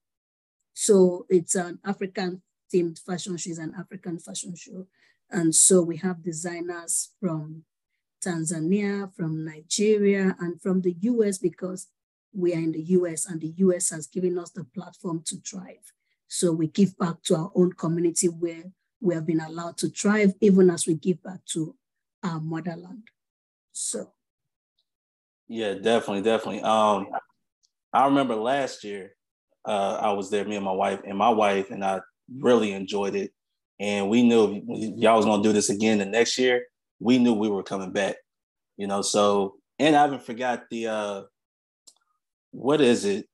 so 0.74 1.26
it's 1.28 1.54
an 1.54 1.78
African 1.84 2.42
themed 2.72 2.98
fashion 2.98 3.36
show, 3.36 3.50
it's 3.50 3.58
an 3.58 3.74
African 3.78 4.18
fashion 4.18 4.54
show. 4.54 4.86
And 5.30 5.54
so 5.54 5.82
we 5.82 5.96
have 5.98 6.22
designers 6.22 7.10
from 7.20 7.64
Tanzania, 8.24 9.12
from 9.14 9.44
Nigeria, 9.44 10.36
and 10.40 10.60
from 10.60 10.80
the 10.80 10.96
US 11.00 11.38
because 11.38 11.88
we 12.32 12.52
are 12.52 12.58
in 12.58 12.72
the 12.72 12.82
US 12.82 13.26
and 13.26 13.40
the 13.40 13.52
US 13.58 13.90
has 13.90 14.06
given 14.06 14.38
us 14.38 14.50
the 14.50 14.64
platform 14.64 15.22
to 15.26 15.36
thrive. 15.36 15.92
So 16.28 16.52
we 16.52 16.68
give 16.68 16.96
back 16.98 17.22
to 17.24 17.36
our 17.36 17.52
own 17.54 17.72
community 17.72 18.28
where 18.28 18.64
we 19.00 19.14
have 19.14 19.26
been 19.26 19.40
allowed 19.40 19.78
to 19.78 19.88
thrive, 19.88 20.34
even 20.40 20.70
as 20.70 20.86
we 20.86 20.94
give 20.94 21.22
back 21.22 21.44
to 21.52 21.74
our 22.22 22.40
motherland. 22.40 23.08
So 23.72 24.12
yeah, 25.48 25.74
definitely, 25.74 26.22
definitely. 26.22 26.62
Um, 26.62 27.06
I 27.92 28.06
remember 28.06 28.34
last 28.34 28.82
year, 28.84 29.12
uh, 29.64 29.98
I 30.02 30.12
was 30.12 30.30
there, 30.30 30.44
me 30.44 30.56
and 30.56 30.64
my 30.64 30.72
wife, 30.72 31.00
and 31.06 31.16
my 31.16 31.30
wife 31.30 31.70
and 31.70 31.84
I 31.84 32.00
really 32.34 32.72
enjoyed 32.72 33.14
it. 33.14 33.32
And 33.78 34.08
we 34.08 34.22
knew 34.22 34.62
y'all 34.96 35.16
was 35.16 35.26
gonna 35.26 35.42
do 35.42 35.52
this 35.52 35.70
again 35.70 35.98
the 35.98 36.06
next 36.06 36.38
year. 36.38 36.66
We 36.98 37.18
knew 37.18 37.34
we 37.34 37.48
were 37.48 37.62
coming 37.62 37.92
back, 37.92 38.16
you 38.76 38.86
know. 38.86 39.02
So, 39.02 39.56
and 39.78 39.94
I 39.94 40.02
haven't 40.02 40.24
forgot 40.24 40.64
the 40.70 40.86
uh, 40.86 41.22
what 42.52 42.80
is 42.80 43.04
it? 43.04 43.26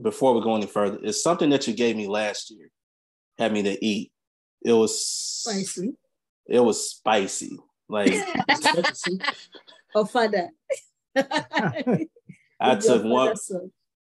Before 0.00 0.34
we 0.34 0.40
go 0.40 0.54
any 0.54 0.66
further, 0.66 0.98
it's 1.02 1.22
something 1.22 1.50
that 1.50 1.66
you 1.66 1.74
gave 1.74 1.96
me 1.96 2.06
last 2.06 2.50
year, 2.50 2.70
had 3.38 3.52
me 3.52 3.62
to 3.64 3.84
eat. 3.84 4.12
It 4.64 4.72
was 4.72 5.04
spicy. 5.04 5.94
It 6.46 6.60
was 6.60 6.90
spicy, 6.90 7.58
like. 7.88 8.12
oh, 9.94 10.04
father. 10.04 10.50
I 11.16 12.76
took 12.76 13.04
one. 13.04 13.34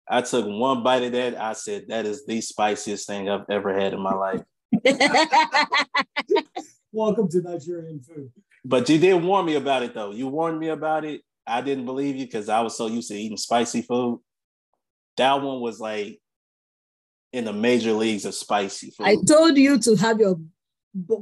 I 0.09 0.21
took 0.21 0.47
one 0.47 0.81
bite 0.81 1.03
of 1.03 1.11
that. 1.11 1.39
I 1.39 1.53
said 1.53 1.85
that 1.89 2.07
is 2.07 2.25
the 2.25 2.41
spiciest 2.41 3.05
thing 3.05 3.29
I've 3.29 3.47
ever 3.47 3.77
had 3.79 3.93
in 3.93 4.01
my 4.01 4.13
life. 4.13 4.41
Welcome 6.91 7.29
to 7.29 7.41
Nigerian 7.41 8.01
food. 8.01 8.31
But 8.65 8.89
you 8.89 8.97
did 8.97 9.23
warn 9.23 9.45
me 9.45 9.53
about 9.55 9.83
it 9.83 9.93
though. 9.93 10.09
You 10.11 10.27
warned 10.27 10.59
me 10.59 10.69
about 10.69 11.05
it. 11.05 11.21
I 11.45 11.61
didn't 11.61 11.85
believe 11.85 12.15
you 12.15 12.25
because 12.25 12.49
I 12.49 12.61
was 12.61 12.75
so 12.75 12.87
used 12.87 13.09
to 13.09 13.15
eating 13.15 13.37
spicy 13.37 13.83
food. 13.83 14.19
That 15.17 15.41
one 15.43 15.61
was 15.61 15.79
like 15.79 16.19
in 17.31 17.45
the 17.45 17.53
major 17.53 17.93
leagues 17.93 18.25
of 18.25 18.33
spicy 18.33 18.89
food. 18.89 19.05
I 19.05 19.15
told 19.27 19.57
you 19.57 19.77
to 19.77 19.95
have 19.95 20.19
your 20.19 20.39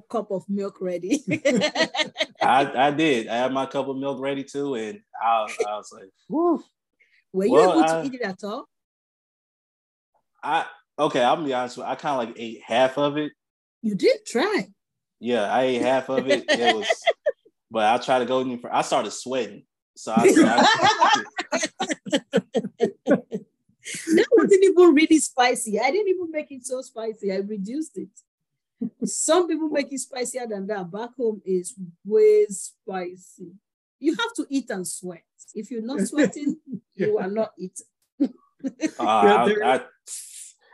cup 0.09 0.31
of 0.31 0.47
milk 0.47 0.79
ready. 0.79 1.23
I, 2.41 2.71
I 2.87 2.91
did. 2.91 3.27
I 3.27 3.35
had 3.35 3.51
my 3.51 3.65
cup 3.65 3.89
of 3.89 3.97
milk 3.97 4.21
ready 4.21 4.45
too, 4.45 4.75
and 4.75 5.01
I, 5.21 5.47
I 5.67 5.75
was 5.75 5.91
like, 5.91 6.09
Whew. 6.29 6.63
Were 7.33 7.45
you 7.45 7.51
well, 7.51 7.71
able 7.71 7.83
to 7.83 7.93
I, 7.93 8.05
eat 8.05 8.13
it 8.13 8.21
at 8.21 8.43
all? 8.45 8.67
I 10.43 10.65
okay, 10.99 11.23
I'll 11.23 11.43
be 11.43 11.53
honest 11.53 11.77
with 11.77 11.85
you. 11.85 11.91
I 11.91 11.95
kind 11.95 12.21
of 12.21 12.27
like 12.27 12.39
ate 12.39 12.61
half 12.65 12.97
of 12.97 13.17
it. 13.17 13.31
You 13.81 13.95
did 13.95 14.25
try. 14.25 14.67
Yeah, 15.19 15.51
I 15.51 15.63
ate 15.63 15.81
half 15.81 16.09
of 16.09 16.27
it. 16.27 16.45
It 16.47 16.75
was, 16.75 16.87
but 17.71 17.85
I 17.85 18.03
tried 18.03 18.19
to 18.19 18.25
go 18.25 18.39
in 18.41 18.59
for. 18.59 18.73
I 18.73 18.81
started 18.81 19.11
sweating, 19.11 19.63
so 19.95 20.13
I. 20.15 20.23
I 21.51 23.17
that 24.15 24.25
something 24.37 24.59
even 24.63 24.93
really 24.93 25.19
spicy. 25.19 25.79
I 25.79 25.91
didn't 25.91 26.09
even 26.09 26.31
make 26.31 26.51
it 26.51 26.65
so 26.65 26.81
spicy. 26.81 27.31
I 27.31 27.37
reduced 27.37 27.97
it. 27.97 28.09
Some 29.05 29.47
people 29.47 29.69
make 29.69 29.91
it 29.91 29.99
spicier 29.99 30.45
than 30.47 30.67
that. 30.67 30.91
Back 30.91 31.11
home 31.17 31.41
is 31.45 31.73
way 32.05 32.45
spicy. 32.49 33.53
You 33.99 34.11
have 34.11 34.33
to 34.35 34.45
eat 34.49 34.69
and 34.69 34.87
sweat. 34.87 35.23
If 35.55 35.71
you're 35.71 35.81
not 35.81 36.01
sweating, 36.01 36.57
yeah. 36.95 37.07
you 37.07 37.17
are 37.17 37.29
not 37.29 37.53
eating. 37.57 37.85
uh, 38.99 39.03
I, 39.03 39.55
I, 39.63 39.81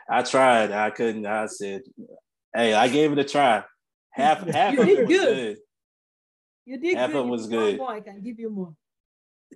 I, 0.10 0.24
tried. 0.24 0.72
I 0.72 0.90
couldn't. 0.90 1.26
I 1.26 1.46
said, 1.48 1.82
"Hey, 2.54 2.74
I 2.74 2.88
gave 2.88 3.12
it 3.12 3.20
a 3.20 3.24
try. 3.24 3.64
Half 4.12 4.48
half 4.48 4.78
of 4.78 4.88
it 4.88 5.00
was 5.00 5.08
good. 5.08 5.36
good. 5.36 5.58
You 6.66 6.80
did 6.80 6.98
half 6.98 7.12
good. 7.12 7.20
of 7.20 7.26
it 7.28 7.30
was 7.30 7.48
good. 7.48 7.78
More, 7.78 7.92
I 7.92 8.00
can 8.02 8.22
give 8.22 8.40
you 8.40 8.50
more. 8.50 8.76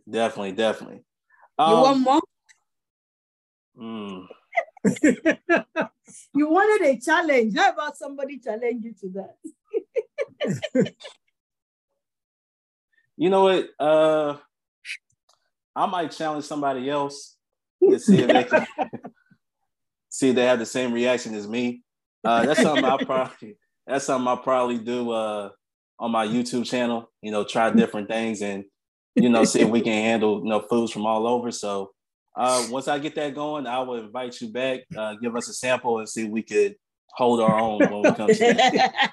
Definitely, 0.10 0.51
definitely. 0.53 1.03
Um, 1.58 1.72
you 1.72 1.77
want 1.77 2.00
more? 2.00 2.22
Mm. 3.79 4.27
you 6.36 6.50
wanted 6.50 6.88
a 6.88 7.00
challenge. 7.00 7.56
How 7.56 7.72
about 7.72 7.98
somebody 7.98 8.39
challenge 8.39 8.84
you 8.84 8.94
to 9.01 9.10
that? 9.15 10.94
you 13.17 13.29
know 13.29 13.44
what? 13.44 13.70
Uh, 13.79 14.38
I 15.75 15.86
might 15.86 16.12
challenge 16.12 16.46
somebody 16.46 16.89
else 16.89 17.37
to 17.81 18.00
see 18.00 18.19
if 18.19 18.27
they 18.27 18.43
can 18.43 18.67
see 20.10 20.29
if 20.29 20.36
they 20.36 20.46
have 20.46 20.60
the 20.60 20.65
same 20.65 20.93
reaction 20.93 21.36
as 21.36 21.48
me. 21.48 21.84
Uh, 22.24 22.46
that's 22.46 22.62
something 22.62 22.86
I 22.86 22.98
probably 23.03 23.57
that's 23.86 24.05
something 24.05 24.27
I 24.27 24.36
probably 24.36 24.79
do 24.79 25.12
uh, 25.12 25.50
on 26.00 26.12
my 26.12 26.25
YouTube 26.27 26.65
channel. 26.65 27.12
You 27.22 27.31
know, 27.31 27.43
try 27.43 27.69
different 27.69 28.07
things 28.07 28.41
and 28.41 28.65
you 29.15 29.29
know 29.29 29.43
see 29.46 29.62
if 29.62 29.69
we 29.69 29.81
can 29.81 29.93
handle 29.93 30.41
you 30.43 30.50
know 30.50 30.62
foods 30.62 30.91
from 30.91 31.05
all 31.05 31.27
over. 31.27 31.51
So 31.51 31.91
uh, 32.36 32.67
once 32.69 32.88
I 32.88 33.00
get 33.00 33.15
that 33.15 33.34
going, 33.34 33.65
I 33.65 33.79
will 33.79 33.96
invite 33.96 34.39
you 34.41 34.50
back, 34.50 34.81
uh, 34.96 35.15
give 35.15 35.36
us 35.36 35.50
a 35.50 35.53
sample, 35.53 36.00
and 36.00 36.07
see 36.07 36.25
if 36.25 36.29
we 36.29 36.43
could 36.43 36.75
hold 37.15 37.41
our 37.41 37.57
own 37.60 37.79
when 37.79 38.01
we 38.03 38.12
come 38.12 38.27
to 38.27 38.36
that. 38.36 39.12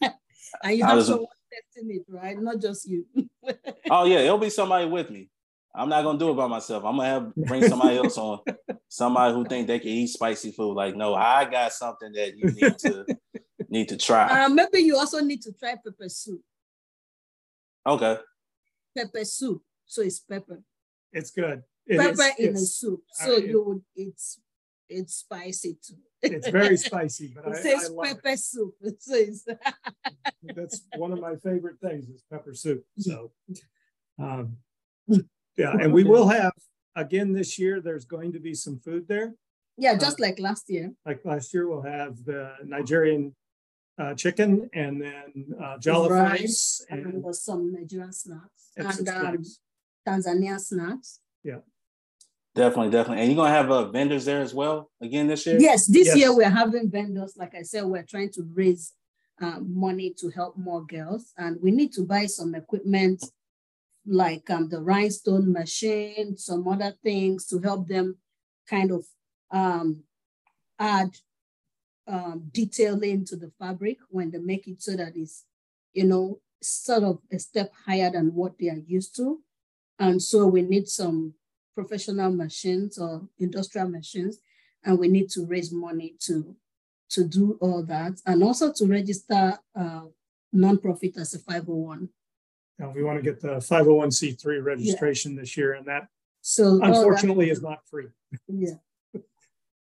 and 0.62 0.76
you 0.76 0.84
have 0.84 1.04
someone 1.04 1.26
testing 1.52 1.96
it, 1.96 2.04
right? 2.08 2.40
Not 2.40 2.60
just 2.60 2.88
you. 2.88 3.04
oh 3.90 4.04
yeah, 4.06 4.20
it'll 4.20 4.38
be 4.38 4.50
somebody 4.50 4.86
with 4.86 5.10
me. 5.10 5.28
I'm 5.74 5.88
not 5.88 6.02
gonna 6.02 6.18
do 6.18 6.30
it 6.30 6.34
by 6.34 6.46
myself. 6.46 6.84
I'm 6.84 6.96
gonna 6.96 7.08
have 7.08 7.34
bring 7.34 7.66
somebody 7.68 7.98
else 7.98 8.18
on, 8.18 8.40
somebody 8.88 9.34
who 9.34 9.44
think 9.44 9.66
they 9.66 9.78
can 9.78 9.88
eat 9.88 10.08
spicy 10.08 10.50
food. 10.50 10.74
Like, 10.74 10.96
no, 10.96 11.14
I 11.14 11.44
got 11.44 11.72
something 11.72 12.12
that 12.12 12.36
you 12.36 12.50
need 12.50 12.78
to 12.78 13.06
need 13.68 13.88
to 13.90 13.96
try. 13.96 14.44
Uh, 14.44 14.48
maybe 14.48 14.80
you 14.80 14.96
also 14.96 15.20
need 15.20 15.42
to 15.42 15.52
try 15.52 15.74
pepper 15.76 16.08
soup. 16.08 16.40
Okay. 17.86 18.16
Pepper 18.96 19.24
soup. 19.24 19.62
So 19.86 20.02
it's 20.02 20.20
pepper. 20.20 20.62
It's 21.12 21.30
good 21.30 21.62
it 21.88 21.98
pepper 21.98 22.34
is, 22.38 22.46
in 22.46 22.52
the 22.54 22.60
soup. 22.60 23.02
So 23.12 23.34
I, 23.34 23.38
you 23.38 23.64
would 23.64 23.82
it's 23.96 24.40
it's 24.88 25.14
spicy 25.14 25.78
too. 25.84 25.96
It's 26.22 26.48
very 26.48 26.76
spicy, 26.88 27.32
but 27.34 27.46
it 27.46 27.56
I, 27.56 27.60
says 27.60 27.90
I 27.98 28.08
pepper 28.08 28.28
it. 28.28 28.38
soup. 28.38 28.74
It 28.82 29.02
says 29.02 29.46
that's 30.42 30.82
one 30.96 31.12
of 31.12 31.20
my 31.20 31.36
favorite 31.36 31.80
things 31.80 32.08
is 32.08 32.22
pepper 32.30 32.54
soup. 32.54 32.84
So 32.98 33.32
um, 34.18 34.56
yeah, 35.58 35.72
and 35.72 35.92
we 35.92 36.04
will 36.04 36.28
have 36.28 36.52
again 36.96 37.32
this 37.32 37.58
year. 37.58 37.80
There's 37.80 38.04
going 38.04 38.32
to 38.32 38.40
be 38.40 38.54
some 38.54 38.78
food 38.78 39.06
there. 39.08 39.34
Yeah, 39.76 39.94
just 39.96 40.20
uh, 40.20 40.24
like 40.24 40.38
last 40.38 40.70
year. 40.70 40.92
Like 41.04 41.24
last 41.24 41.52
year, 41.52 41.68
we'll 41.68 41.82
have 41.82 42.24
the 42.24 42.52
Nigerian 42.64 43.34
uh, 43.98 44.14
chicken 44.14 44.70
and 44.72 45.02
then 45.02 45.46
uh, 45.60 45.76
jollof 45.78 46.10
rice, 46.10 46.32
rice 46.40 46.86
and, 46.90 47.24
and 47.24 47.36
some 47.36 47.72
Nigerian 47.72 48.12
snacks 48.12 48.70
and 48.76 49.08
um, 49.08 49.44
Tanzania 50.06 50.58
snacks. 50.58 51.20
Yeah. 51.42 51.58
Definitely, 52.54 52.90
definitely. 52.90 53.22
And 53.22 53.32
you're 53.32 53.36
gonna 53.36 53.54
have 53.54 53.70
uh, 53.70 53.88
vendors 53.88 54.24
there 54.24 54.40
as 54.40 54.52
well 54.52 54.90
again 55.00 55.28
this 55.28 55.46
year? 55.46 55.58
Yes, 55.60 55.86
this 55.86 56.08
yes. 56.08 56.16
year 56.16 56.34
we're 56.34 56.50
having 56.50 56.90
vendors. 56.90 57.36
Like 57.36 57.54
I 57.54 57.62
said, 57.62 57.84
we're 57.84 58.02
trying 58.02 58.32
to 58.32 58.42
raise 58.52 58.94
uh, 59.40 59.60
money 59.60 60.12
to 60.18 60.30
help 60.30 60.56
more 60.56 60.84
girls, 60.84 61.32
and 61.38 61.56
we 61.62 61.70
need 61.70 61.92
to 61.92 62.02
buy 62.02 62.26
some 62.26 62.56
equipment 62.56 63.24
like 64.08 64.48
um, 64.50 64.68
the 64.68 64.80
rhinestone 64.80 65.52
machine, 65.52 66.36
some 66.36 66.66
other 66.66 66.94
things 67.02 67.46
to 67.46 67.60
help 67.60 67.88
them 67.88 68.16
kind 68.68 68.90
of 68.90 69.04
um, 69.50 70.02
add 70.78 71.10
um, 72.06 72.48
detailing 72.52 73.24
to 73.26 73.36
the 73.36 73.50
fabric 73.58 73.98
when 74.08 74.30
they 74.30 74.38
make 74.38 74.66
it 74.66 74.82
so 74.82 74.96
that 74.96 75.12
it's, 75.14 75.44
you 75.92 76.04
know, 76.04 76.40
sort 76.62 77.02
of 77.02 77.18
a 77.30 77.38
step 77.38 77.72
higher 77.86 78.10
than 78.10 78.34
what 78.34 78.58
they 78.58 78.68
are 78.68 78.82
used 78.86 79.14
to. 79.16 79.40
And 79.98 80.22
so 80.22 80.46
we 80.46 80.62
need 80.62 80.88
some 80.88 81.34
professional 81.74 82.32
machines 82.32 82.98
or 82.98 83.28
industrial 83.38 83.88
machines, 83.88 84.40
and 84.84 84.98
we 84.98 85.08
need 85.08 85.28
to 85.30 85.44
raise 85.46 85.72
money 85.72 86.14
to, 86.20 86.56
to 87.10 87.24
do 87.24 87.58
all 87.60 87.84
that, 87.84 88.20
and 88.26 88.42
also 88.42 88.72
to 88.72 88.86
register 88.86 89.58
uh, 89.76 90.02
nonprofit 90.54 91.16
as 91.18 91.34
a 91.34 91.38
501. 91.38 92.08
And 92.78 92.94
we 92.94 93.02
want 93.02 93.18
to 93.18 93.22
get 93.22 93.40
the 93.40 93.56
501c3 93.56 94.62
registration 94.62 95.34
yeah. 95.34 95.40
this 95.40 95.56
year, 95.56 95.74
and 95.74 95.86
that 95.86 96.08
so 96.40 96.80
unfortunately 96.82 97.46
that, 97.46 97.52
is 97.52 97.62
not 97.62 97.86
free. 97.88 98.06
Yeah. 98.46 98.74
it's 99.14 99.24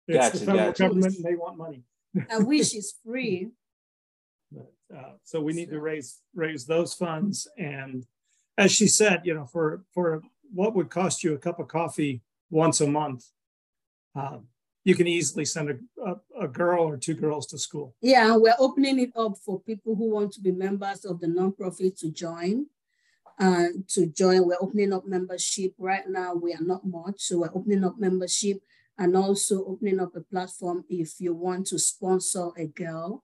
gotcha, 0.08 0.38
the 0.38 0.46
federal 0.46 0.66
gotcha. 0.68 0.82
government 0.84 1.16
and 1.16 1.24
they 1.24 1.34
want 1.34 1.58
money. 1.58 1.82
I 2.30 2.38
wish 2.38 2.74
it's 2.74 2.94
free. 3.04 3.48
But, 4.50 4.72
uh, 4.96 5.12
so 5.24 5.42
we 5.42 5.52
need 5.52 5.68
so. 5.68 5.74
to 5.74 5.80
raise 5.80 6.20
raise 6.34 6.64
those 6.64 6.94
funds, 6.94 7.46
and 7.58 8.06
as 8.56 8.72
she 8.72 8.86
said, 8.86 9.20
you 9.24 9.34
know, 9.34 9.44
for 9.44 9.84
for 9.92 10.22
what 10.50 10.74
would 10.74 10.88
cost 10.88 11.22
you 11.22 11.34
a 11.34 11.38
cup 11.38 11.60
of 11.60 11.68
coffee 11.68 12.22
once 12.48 12.80
a 12.80 12.86
month, 12.86 13.26
um, 14.14 14.46
you 14.84 14.94
can 14.94 15.06
easily 15.06 15.44
send 15.44 15.70
a, 15.70 15.76
a, 16.02 16.44
a, 16.44 16.48
girl 16.48 16.84
or 16.84 16.96
two 16.96 17.12
girls 17.12 17.46
to 17.48 17.58
school. 17.58 17.94
Yeah, 18.00 18.36
we're 18.36 18.54
opening 18.58 18.98
it 19.00 19.12
up 19.14 19.36
for 19.44 19.60
people 19.60 19.94
who 19.94 20.08
want 20.10 20.32
to 20.32 20.40
be 20.40 20.50
members 20.50 21.04
of 21.04 21.20
the 21.20 21.26
nonprofit 21.26 21.98
to 22.00 22.10
join. 22.10 22.66
Uh, 23.40 23.68
to 23.86 24.06
join, 24.06 24.44
we're 24.46 24.56
opening 24.60 24.92
up 24.92 25.06
membership. 25.06 25.72
Right 25.78 26.08
now, 26.08 26.34
we 26.34 26.52
are 26.54 26.62
not 26.62 26.84
much, 26.84 27.20
so 27.20 27.38
we're 27.38 27.54
opening 27.54 27.84
up 27.84 27.94
membership 27.98 28.58
and 28.98 29.16
also 29.16 29.64
opening 29.64 30.00
up 30.00 30.16
a 30.16 30.20
platform 30.20 30.84
if 30.88 31.20
you 31.20 31.34
want 31.34 31.68
to 31.68 31.78
sponsor 31.78 32.50
a 32.58 32.66
girl. 32.66 33.22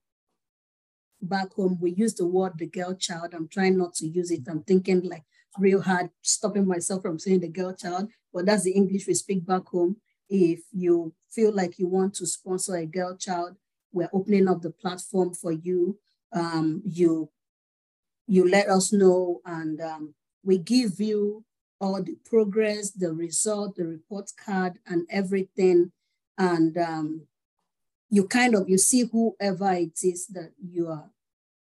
Back 1.21 1.53
home, 1.55 1.79
we 1.81 1.93
use 1.93 2.15
the 2.15 2.27
word 2.27 2.53
the 2.59 2.67
girl 2.67 2.95
child. 2.95 3.35
I'm 3.35 3.49
trying 3.49 3.77
not 3.77 3.95
to 3.95 4.07
use 4.07 4.31
it. 4.31 4.43
I'm 4.49 4.63
thinking 4.63 5.03
like 5.03 5.25
real 5.59 5.83
hard 5.83 6.11
stopping 6.23 6.67
myself 6.67 7.03
from 7.03 7.19
saying 7.19 7.41
the 7.41 7.49
girl 7.49 7.75
child, 7.75 8.11
but 8.33 8.47
that's 8.47 8.63
the 8.63 8.73
English 8.73 9.09
we 9.09 9.15
speak 9.15 9.45
back 9.45 9.67
home. 9.67 9.97
If 10.29 10.61
you 10.73 11.13
feel 11.31 11.53
like 11.53 11.79
you 11.79 11.89
want 11.89 12.15
to 12.15 12.27
sponsor 12.27 12.77
a 12.77 12.87
girl 12.87 13.17
child, 13.17 13.57
we're 13.93 14.11
opening 14.13 14.49
up 14.49 14.63
the 14.63 14.71
platform 14.71 15.35
for 15.35 15.51
you. 15.51 15.99
Um, 16.33 16.83
you 16.85 17.31
you 18.27 18.49
let 18.49 18.69
us 18.69 18.93
know, 18.93 19.41
and 19.45 19.81
um, 19.81 20.15
we 20.43 20.59
give 20.59 21.01
you 21.01 21.45
all 21.81 22.03
the 22.03 22.17
progress, 22.25 22.91
the 22.91 23.13
result, 23.13 23.77
the 23.77 23.87
report 23.87 24.31
card, 24.45 24.75
and 24.87 25.07
everything. 25.11 25.93
And 26.39 26.77
um, 26.79 27.23
you 28.11 28.27
kind 28.27 28.55
of 28.55 28.69
you 28.69 28.79
see 28.79 29.05
whoever 29.11 29.73
it 29.73 29.99
is 30.03 30.27
that 30.29 30.53
you 30.63 30.89
are 30.89 31.11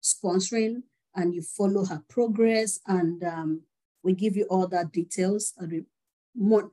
sponsoring, 0.02 0.82
and 1.14 1.34
you 1.34 1.42
follow 1.42 1.84
her 1.84 2.02
progress, 2.08 2.80
and 2.86 3.22
um, 3.24 3.62
we 4.02 4.14
give 4.14 4.36
you 4.36 4.44
all 4.44 4.66
that 4.68 4.92
details, 4.92 5.54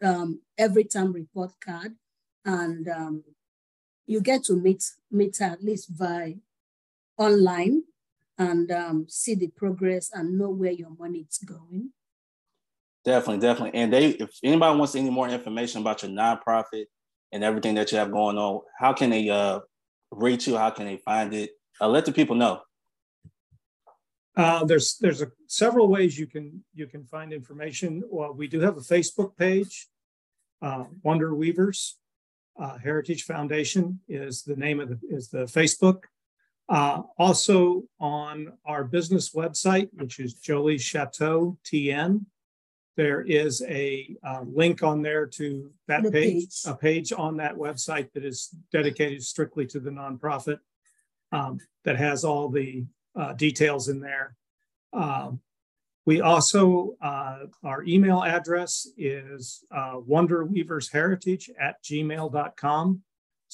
um, 0.02 0.42
every 0.58 0.84
time 0.84 1.12
report 1.12 1.52
card, 1.64 1.96
and 2.44 2.88
um, 2.88 3.24
you 4.08 4.22
get 4.22 4.44
to 4.46 4.56
meet 4.56 4.84
meet 5.12 5.38
her 5.38 5.46
at 5.46 5.64
least 5.64 5.98
by 5.98 6.36
online 7.18 7.84
and 8.38 8.72
um, 8.72 9.06
see 9.08 9.36
the 9.36 9.48
progress 9.48 10.10
and 10.14 10.38
know 10.38 10.50
where 10.50 10.72
your 10.72 10.92
money 10.98 11.26
is 11.30 11.38
going. 11.38 11.92
Definitely, 13.04 13.42
definitely. 13.42 13.80
And 13.80 13.94
they, 13.94 14.08
if 14.10 14.32
anybody 14.44 14.78
wants 14.78 14.96
any 14.96 15.10
more 15.10 15.30
information 15.30 15.82
about 15.82 16.02
your 16.02 16.12
nonprofit 16.12 16.86
and 17.32 17.44
everything 17.44 17.76
that 17.76 17.92
you 17.92 17.98
have 17.98 18.12
going 18.12 18.38
on, 18.38 18.62
how 18.80 18.94
can 18.94 19.10
they 19.12 19.30
uh, 19.30 19.60
reach 20.12 20.48
you? 20.48 20.58
How 20.58 20.72
can 20.72 20.86
they 20.86 20.98
find 20.98 21.34
it? 21.34 21.52
Uh, 21.80 21.88
let 21.88 22.06
the 22.06 22.12
people 22.12 22.36
know. 22.36 22.62
Uh, 24.36 24.66
there's 24.66 24.98
there's 24.98 25.22
a, 25.22 25.28
several 25.48 25.88
ways 25.88 26.20
you 26.20 26.28
can 26.28 26.64
you 26.74 26.88
can 26.88 27.06
find 27.06 27.32
information. 27.32 28.04
Well, 28.10 28.34
we 28.34 28.48
do 28.48 28.60
have 28.60 28.76
a 28.76 28.82
Facebook 28.82 29.38
page, 29.38 29.88
uh, 30.62 30.86
Wonder 31.04 31.34
Weavers 31.34 31.98
uh, 32.60 32.78
Heritage 32.78 33.24
Foundation 33.24 34.00
is 34.08 34.44
the 34.44 34.56
name 34.56 34.80
of 34.80 34.90
the 34.90 35.00
is 35.10 35.30
the 35.30 35.46
Facebook. 35.46 36.04
Uh, 36.68 37.04
also 37.20 37.84
on 38.00 38.52
our 38.66 38.84
business 38.84 39.34
website, 39.34 39.90
which 39.94 40.20
is 40.20 40.34
Jolie 40.34 40.80
Chateau 40.80 41.58
TN, 41.64 42.26
there 42.98 43.22
is 43.22 43.62
a 43.68 44.16
uh, 44.24 44.42
link 44.46 44.82
on 44.82 45.02
there 45.02 45.28
to 45.28 45.72
that 45.88 46.04
page, 46.04 46.12
page, 46.14 46.62
a 46.66 46.74
page 46.74 47.14
on 47.14 47.38
that 47.38 47.56
website 47.56 48.12
that 48.14 48.24
is 48.24 48.56
dedicated 48.72 49.22
strictly 49.22 49.66
to 49.68 49.80
the 49.80 49.90
nonprofit 49.90 50.60
um, 51.32 51.60
that 51.84 51.98
has 51.98 52.24
all 52.24 52.50
the 52.50 52.86
uh, 53.16 53.34
details 53.34 53.90
in 53.90 54.00
there. 54.00 54.36
Um, 54.94 55.42
We 56.06 56.22
also, 56.22 56.96
uh, 57.02 57.48
our 57.64 57.84
email 57.84 58.24
address 58.24 58.88
is 58.96 59.64
uh, 59.72 59.96
wonderweaversheritage 60.08 61.50
at 61.60 61.84
gmail.com. 61.84 63.02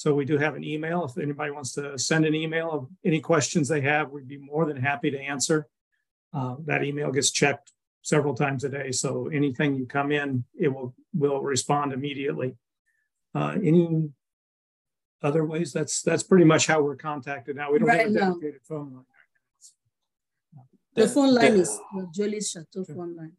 So 0.02 0.12
we 0.12 0.24
do 0.24 0.36
have 0.36 0.56
an 0.56 0.64
email. 0.64 1.04
If 1.04 1.16
anybody 1.16 1.52
wants 1.52 1.74
to 1.74 1.96
send 1.96 2.24
an 2.24 2.34
email 2.34 2.72
of 2.72 2.88
any 3.04 3.20
questions 3.20 3.68
they 3.68 3.82
have, 3.82 4.10
we'd 4.10 4.26
be 4.26 4.36
more 4.36 4.64
than 4.66 4.76
happy 4.76 5.12
to 5.12 5.16
answer. 5.20 5.68
Uh, 6.34 6.56
that 6.66 6.82
email 6.82 7.12
gets 7.12 7.30
checked 7.30 7.70
several 8.02 8.34
times 8.34 8.64
a 8.64 8.68
day. 8.68 8.90
So 8.90 9.28
anything 9.28 9.76
you 9.76 9.86
come 9.86 10.10
in, 10.10 10.42
it 10.58 10.66
will 10.66 10.92
will 11.14 11.40
respond 11.40 11.92
immediately. 11.92 12.56
Uh, 13.32 13.54
any 13.62 14.10
other 15.22 15.44
ways? 15.44 15.72
That's 15.72 16.02
that's 16.02 16.24
pretty 16.24 16.46
much 16.46 16.66
how 16.66 16.82
we're 16.82 16.96
contacted 16.96 17.54
now. 17.54 17.70
We 17.70 17.78
don't 17.78 17.86
Right 17.86 18.00
have 18.00 18.08
a 18.08 18.10
now. 18.10 18.30
dedicated 18.32 18.62
phone 18.64 18.92
line. 18.94 19.04
The 20.96 21.02
De- 21.02 21.08
phone 21.10 21.32
line 21.32 21.52
de- 21.52 21.60
is 21.60 21.78
the 21.94 22.08
Jolie's 22.12 22.50
Chateau 22.50 22.82
phone 22.82 23.14
line. 23.14 23.34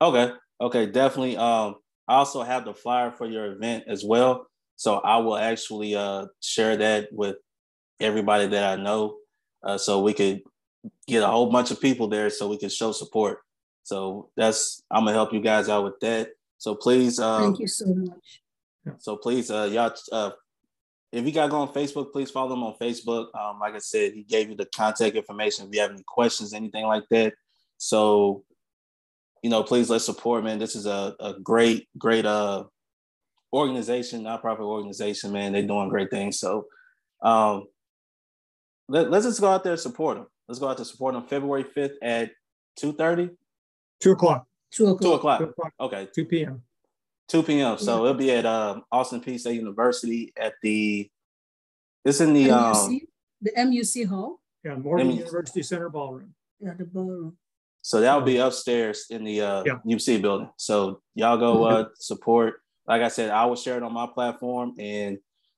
Okay. 0.00 0.32
Okay. 0.60 0.86
Definitely. 0.86 1.36
Um, 1.36 1.76
I 2.08 2.16
also 2.16 2.42
have 2.42 2.64
the 2.64 2.74
flyer 2.74 3.12
for 3.12 3.26
your 3.26 3.52
event 3.52 3.84
as 3.86 4.04
well. 4.04 4.48
So 4.76 4.96
I 4.96 5.16
will 5.18 5.36
actually 5.36 5.94
uh 5.96 6.26
share 6.40 6.76
that 6.76 7.12
with 7.12 7.36
everybody 8.00 8.46
that 8.48 8.78
I 8.78 8.82
know. 8.82 9.16
Uh, 9.62 9.78
so 9.78 10.02
we 10.02 10.12
could 10.12 10.42
get 11.06 11.22
a 11.22 11.26
whole 11.26 11.50
bunch 11.50 11.70
of 11.70 11.80
people 11.80 12.08
there 12.08 12.30
so 12.30 12.48
we 12.48 12.58
can 12.58 12.68
show 12.68 12.92
support. 12.92 13.40
So 13.82 14.30
that's 14.36 14.82
I'm 14.90 15.04
gonna 15.04 15.12
help 15.12 15.32
you 15.32 15.40
guys 15.40 15.68
out 15.68 15.84
with 15.84 15.98
that. 16.00 16.30
So 16.58 16.74
please 16.74 17.18
um 17.18 17.42
Thank 17.42 17.60
you 17.60 17.68
so 17.68 17.86
much. 17.86 18.42
so 18.98 19.16
please 19.16 19.50
uh 19.50 19.68
y'all 19.72 19.94
uh 20.12 20.30
if 21.12 21.24
you 21.24 21.32
gotta 21.32 21.50
go 21.50 21.60
on 21.60 21.72
Facebook, 21.72 22.12
please 22.12 22.30
follow 22.30 22.52
him 22.52 22.62
on 22.62 22.74
Facebook. 22.80 23.28
Um, 23.34 23.58
like 23.60 23.74
I 23.74 23.78
said, 23.78 24.12
he 24.12 24.24
gave 24.24 24.50
you 24.50 24.56
the 24.56 24.68
contact 24.76 25.16
information 25.16 25.66
if 25.66 25.74
you 25.74 25.80
have 25.80 25.92
any 25.92 26.02
questions, 26.06 26.52
anything 26.52 26.84
like 26.84 27.04
that. 27.10 27.34
So 27.78 28.44
you 29.42 29.50
know, 29.50 29.62
please 29.62 29.88
let's 29.88 30.04
support, 30.04 30.44
man. 30.44 30.58
This 30.58 30.74
is 30.74 30.86
a, 30.86 31.14
a 31.20 31.34
great, 31.34 31.88
great 31.96 32.26
uh 32.26 32.64
organization, 33.52 34.22
nonprofit 34.22 34.60
organization, 34.60 35.32
man. 35.32 35.52
They're 35.52 35.66
doing 35.66 35.88
great 35.88 36.10
things. 36.10 36.38
So 36.38 36.66
um 37.22 37.64
let, 38.88 39.10
let's 39.10 39.24
just 39.26 39.40
go 39.40 39.48
out 39.48 39.64
there 39.64 39.72
and 39.72 39.80
support 39.80 40.16
them. 40.16 40.26
Let's 40.48 40.58
go 40.60 40.68
out 40.68 40.76
to 40.78 40.84
support 40.84 41.14
them 41.14 41.26
February 41.26 41.64
5th 41.64 41.94
at 42.02 42.30
2:30, 42.80 43.30
Two 44.00 44.12
o'clock, 44.12 44.46
Two 44.70 44.84
2 44.84 44.90
o'clock. 44.92 45.14
o'clock. 45.18 45.38
two 45.40 45.44
o'clock, 45.46 45.72
Okay, 45.80 46.08
two 46.14 46.24
p.m. 46.24 46.62
2 47.28 47.42
p.m. 47.42 47.78
So 47.78 48.04
it'll 48.04 48.14
be 48.14 48.30
at 48.30 48.46
um 48.46 48.82
Austin 48.92 49.20
Peay 49.20 49.38
State 49.40 49.56
University 49.56 50.32
at 50.36 50.54
the 50.62 51.10
it's 52.04 52.20
in 52.20 52.32
the 52.34 52.50
um 52.50 52.74
MUC, 52.74 53.00
the 53.42 53.52
MUC 53.56 54.06
hall, 54.06 54.40
Yeah, 54.64 54.76
Morgan 54.76 55.08
me- 55.08 55.14
University 55.18 55.62
Center 55.62 55.88
Ballroom. 55.88 56.34
yeah, 56.60 56.74
the 56.78 56.84
ballroom. 56.84 57.36
So 57.82 58.00
that'll 58.00 58.22
be 58.22 58.36
upstairs 58.38 59.06
in 59.10 59.22
the 59.24 59.40
uh, 59.40 59.62
Yeah. 59.64 59.78
UC 59.86 60.20
building. 60.20 60.50
So 60.56 61.02
y'all 61.14 61.36
go 61.38 61.62
uh, 61.64 61.84
support. 61.98 62.60
Like 62.86 63.02
I 63.02 63.08
said, 63.08 63.30
I 63.30 63.44
will 63.46 63.56
share 63.56 63.76
it 63.76 63.82
on 63.82 63.92
my 63.92 64.06
platform, 64.06 64.74
and 64.78 65.14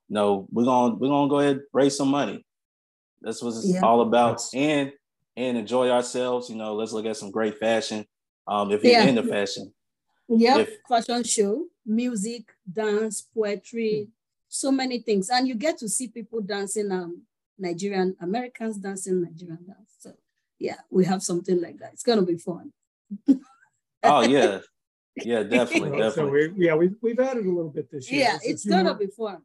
you 0.08 0.14
know 0.14 0.46
we're 0.50 0.64
gonna 0.64 0.94
we're 0.94 1.08
gonna 1.08 1.28
go 1.28 1.38
ahead 1.40 1.56
and 1.56 1.62
raise 1.72 1.96
some 1.96 2.08
money. 2.08 2.44
That's 3.20 3.42
what 3.42 3.50
it's 3.50 3.66
Yeah. 3.68 3.80
all 3.82 4.00
about, 4.00 4.40
and 4.54 4.92
and 5.36 5.58
enjoy 5.58 5.90
ourselves. 5.90 6.48
You 6.50 6.56
know, 6.56 6.74
let's 6.74 6.92
look 6.92 7.06
at 7.06 7.16
some 7.16 7.30
great 7.30 7.58
fashion. 7.58 8.06
Um, 8.46 8.70
if 8.72 8.82
you're 8.82 8.92
Yeah. 8.92 9.04
into 9.04 9.22
fashion, 9.24 9.74
yeah, 10.28 10.58
If- 10.58 10.78
fashion 10.88 11.22
show, 11.24 11.66
music, 11.84 12.50
dance, 12.72 13.20
poetry, 13.20 14.08
so 14.48 14.72
many 14.72 15.00
things. 15.00 15.28
And 15.28 15.46
you 15.46 15.54
get 15.54 15.76
to 15.78 15.88
see 15.88 16.08
people 16.08 16.40
dancing, 16.40 16.90
um, 16.90 17.22
Nigerian 17.58 18.16
Americans 18.20 18.78
dancing 18.78 19.20
Nigerian 19.22 19.64
dance. 19.66 19.92
So 19.98 20.14
yeah, 20.58 20.76
we 20.90 21.04
have 21.04 21.22
something 21.22 21.60
like 21.60 21.78
that. 21.78 21.92
It's 21.92 22.02
gonna 22.02 22.22
be 22.22 22.38
fun. 22.38 22.72
oh 24.02 24.22
yeah, 24.22 24.60
yeah, 25.24 25.42
definitely, 25.42 26.10
So 26.14 26.28
we, 26.28 26.52
yeah, 26.56 26.74
we, 26.74 26.90
we've 27.02 27.18
added 27.20 27.46
a 27.46 27.50
little 27.50 27.70
bit 27.70 27.90
this 27.90 28.10
year. 28.10 28.20
Yeah, 28.22 28.30
There's 28.42 28.42
it's 28.44 28.64
gonna 28.66 28.94
be 28.96 29.06
fun. 29.06 29.42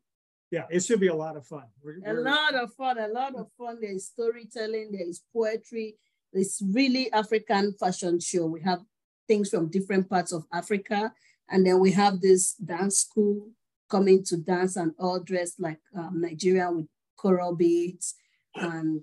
Yeah, 0.51 0.65
it 0.69 0.83
should 0.83 0.99
be 0.99 1.07
a 1.07 1.15
lot 1.15 1.35
of 1.35 1.45
fun. 1.47 1.63
We're- 1.83 2.01
A 2.05 2.13
we're- 2.13 2.23
lot 2.23 2.53
of 2.55 2.73
fun, 2.73 2.97
a 2.99 3.07
lot 3.07 3.35
of 3.35 3.47
fun. 3.57 3.79
There 3.81 3.91
is 3.91 4.07
storytelling, 4.07 4.91
there 4.91 5.07
is 5.07 5.21
poetry. 5.33 5.97
It's 6.31 6.61
really 6.61 7.11
African 7.11 7.73
fashion 7.79 8.19
show. 8.19 8.45
We 8.45 8.61
have 8.61 8.81
things 9.27 9.49
from 9.49 9.69
different 9.69 10.09
parts 10.09 10.31
of 10.31 10.45
Africa. 10.51 11.13
And 11.49 11.65
then 11.65 11.79
we 11.79 11.91
have 11.91 12.21
this 12.21 12.53
dance 12.55 12.99
school 12.99 13.49
coming 13.89 14.23
to 14.25 14.37
dance 14.37 14.75
and 14.75 14.93
all 14.99 15.19
dressed 15.19 15.59
like 15.59 15.79
um, 15.95 16.21
Nigerian 16.21 16.75
with 16.77 16.87
coral 17.17 17.55
beads 17.55 18.15
and 18.55 19.01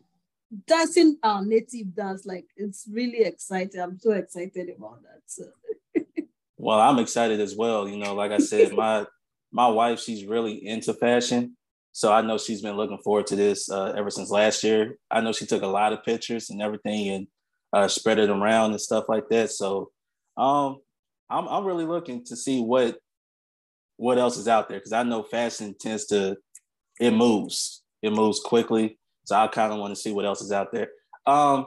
dancing 0.67 1.17
our 1.23 1.45
native 1.45 1.95
dance. 1.95 2.27
Like 2.27 2.47
it's 2.57 2.89
really 2.91 3.21
exciting. 3.25 3.81
I'm 3.81 3.99
so 3.99 4.13
excited 4.13 4.69
about 4.77 5.03
that. 5.03 5.23
So 5.27 5.45
Well, 6.61 6.79
I'm 6.79 6.99
excited 6.99 7.41
as 7.41 7.57
well. 7.57 7.89
You 7.89 7.97
know, 7.97 8.15
like 8.15 8.33
I 8.33 8.39
said, 8.39 8.73
my 8.77 9.07
my 9.51 9.67
wife, 9.67 9.99
she's 9.99 10.27
really 10.27 10.67
into 10.67 10.93
fashion. 10.95 11.57
So 11.93 12.13
I 12.13 12.21
know 12.21 12.39
she's 12.39 12.63
been 12.63 12.77
looking 12.77 12.99
forward 12.99 13.27
to 13.29 13.37
this 13.37 13.69
uh, 13.71 13.95
ever 13.97 14.11
since 14.11 14.31
last 14.31 14.63
year. 14.63 14.97
I 15.11 15.21
know 15.21 15.33
she 15.33 15.47
took 15.47 15.63
a 15.63 15.67
lot 15.67 15.93
of 15.93 16.05
pictures 16.05 16.51
and 16.51 16.63
everything 16.63 17.09
and 17.09 17.27
uh, 17.73 17.89
spread 17.89 18.19
it 18.19 18.31
around 18.31 18.71
and 18.71 18.81
stuff 18.81 19.07
like 19.09 19.29
that. 19.31 19.51
So 19.51 19.91
um, 20.37 20.79
I'm 21.31 21.49
I'm 21.49 21.65
really 21.65 21.87
looking 21.87 22.25
to 22.27 22.37
see 22.37 22.61
what 22.61 22.99
what 23.97 24.19
else 24.19 24.37
is 24.37 24.47
out 24.47 24.69
there 24.69 24.79
because 24.79 24.93
I 24.93 25.03
know 25.03 25.23
fashion 25.23 25.75
tends 25.81 26.07
to 26.07 26.37
it 27.01 27.13
moves, 27.13 27.83
it 28.03 28.13
moves 28.13 28.39
quickly. 28.39 28.99
So 29.25 29.35
I 29.35 29.47
kind 29.49 29.73
of 29.73 29.79
want 29.79 29.95
to 29.95 30.01
see 30.01 30.13
what 30.13 30.27
else 30.27 30.43
is 30.43 30.53
out 30.53 30.73
there. 30.73 30.89
Um, 31.27 31.67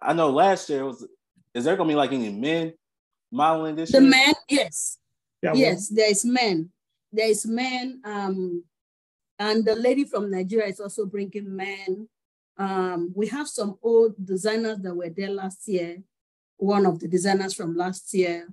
I 0.00 0.12
know 0.12 0.30
last 0.30 0.70
year 0.70 0.84
was. 0.84 1.06
Is 1.54 1.64
there 1.64 1.76
gonna 1.76 1.88
be 1.88 1.94
like 1.94 2.12
any 2.12 2.32
men 2.32 2.72
modeling 3.32 3.74
this 3.74 3.90
the 3.90 4.00
year? 4.00 4.10
men, 4.10 4.34
yes, 4.48 4.98
yeah, 5.42 5.50
well, 5.50 5.60
yes, 5.60 5.88
there 5.88 6.10
is 6.10 6.24
men. 6.24 6.70
There 7.12 7.28
is 7.28 7.44
men. 7.46 8.00
Um, 8.04 8.64
and 9.38 9.64
the 9.64 9.74
lady 9.74 10.04
from 10.04 10.30
Nigeria 10.30 10.68
is 10.68 10.78
also 10.78 11.06
bringing 11.06 11.54
men. 11.56 12.08
Um, 12.56 13.12
we 13.14 13.26
have 13.28 13.48
some 13.48 13.78
old 13.82 14.14
designers 14.24 14.78
that 14.78 14.94
were 14.94 15.10
there 15.10 15.30
last 15.30 15.66
year. 15.66 16.02
One 16.58 16.86
of 16.86 17.00
the 17.00 17.08
designers 17.08 17.54
from 17.54 17.74
last 17.76 18.14
year 18.14 18.46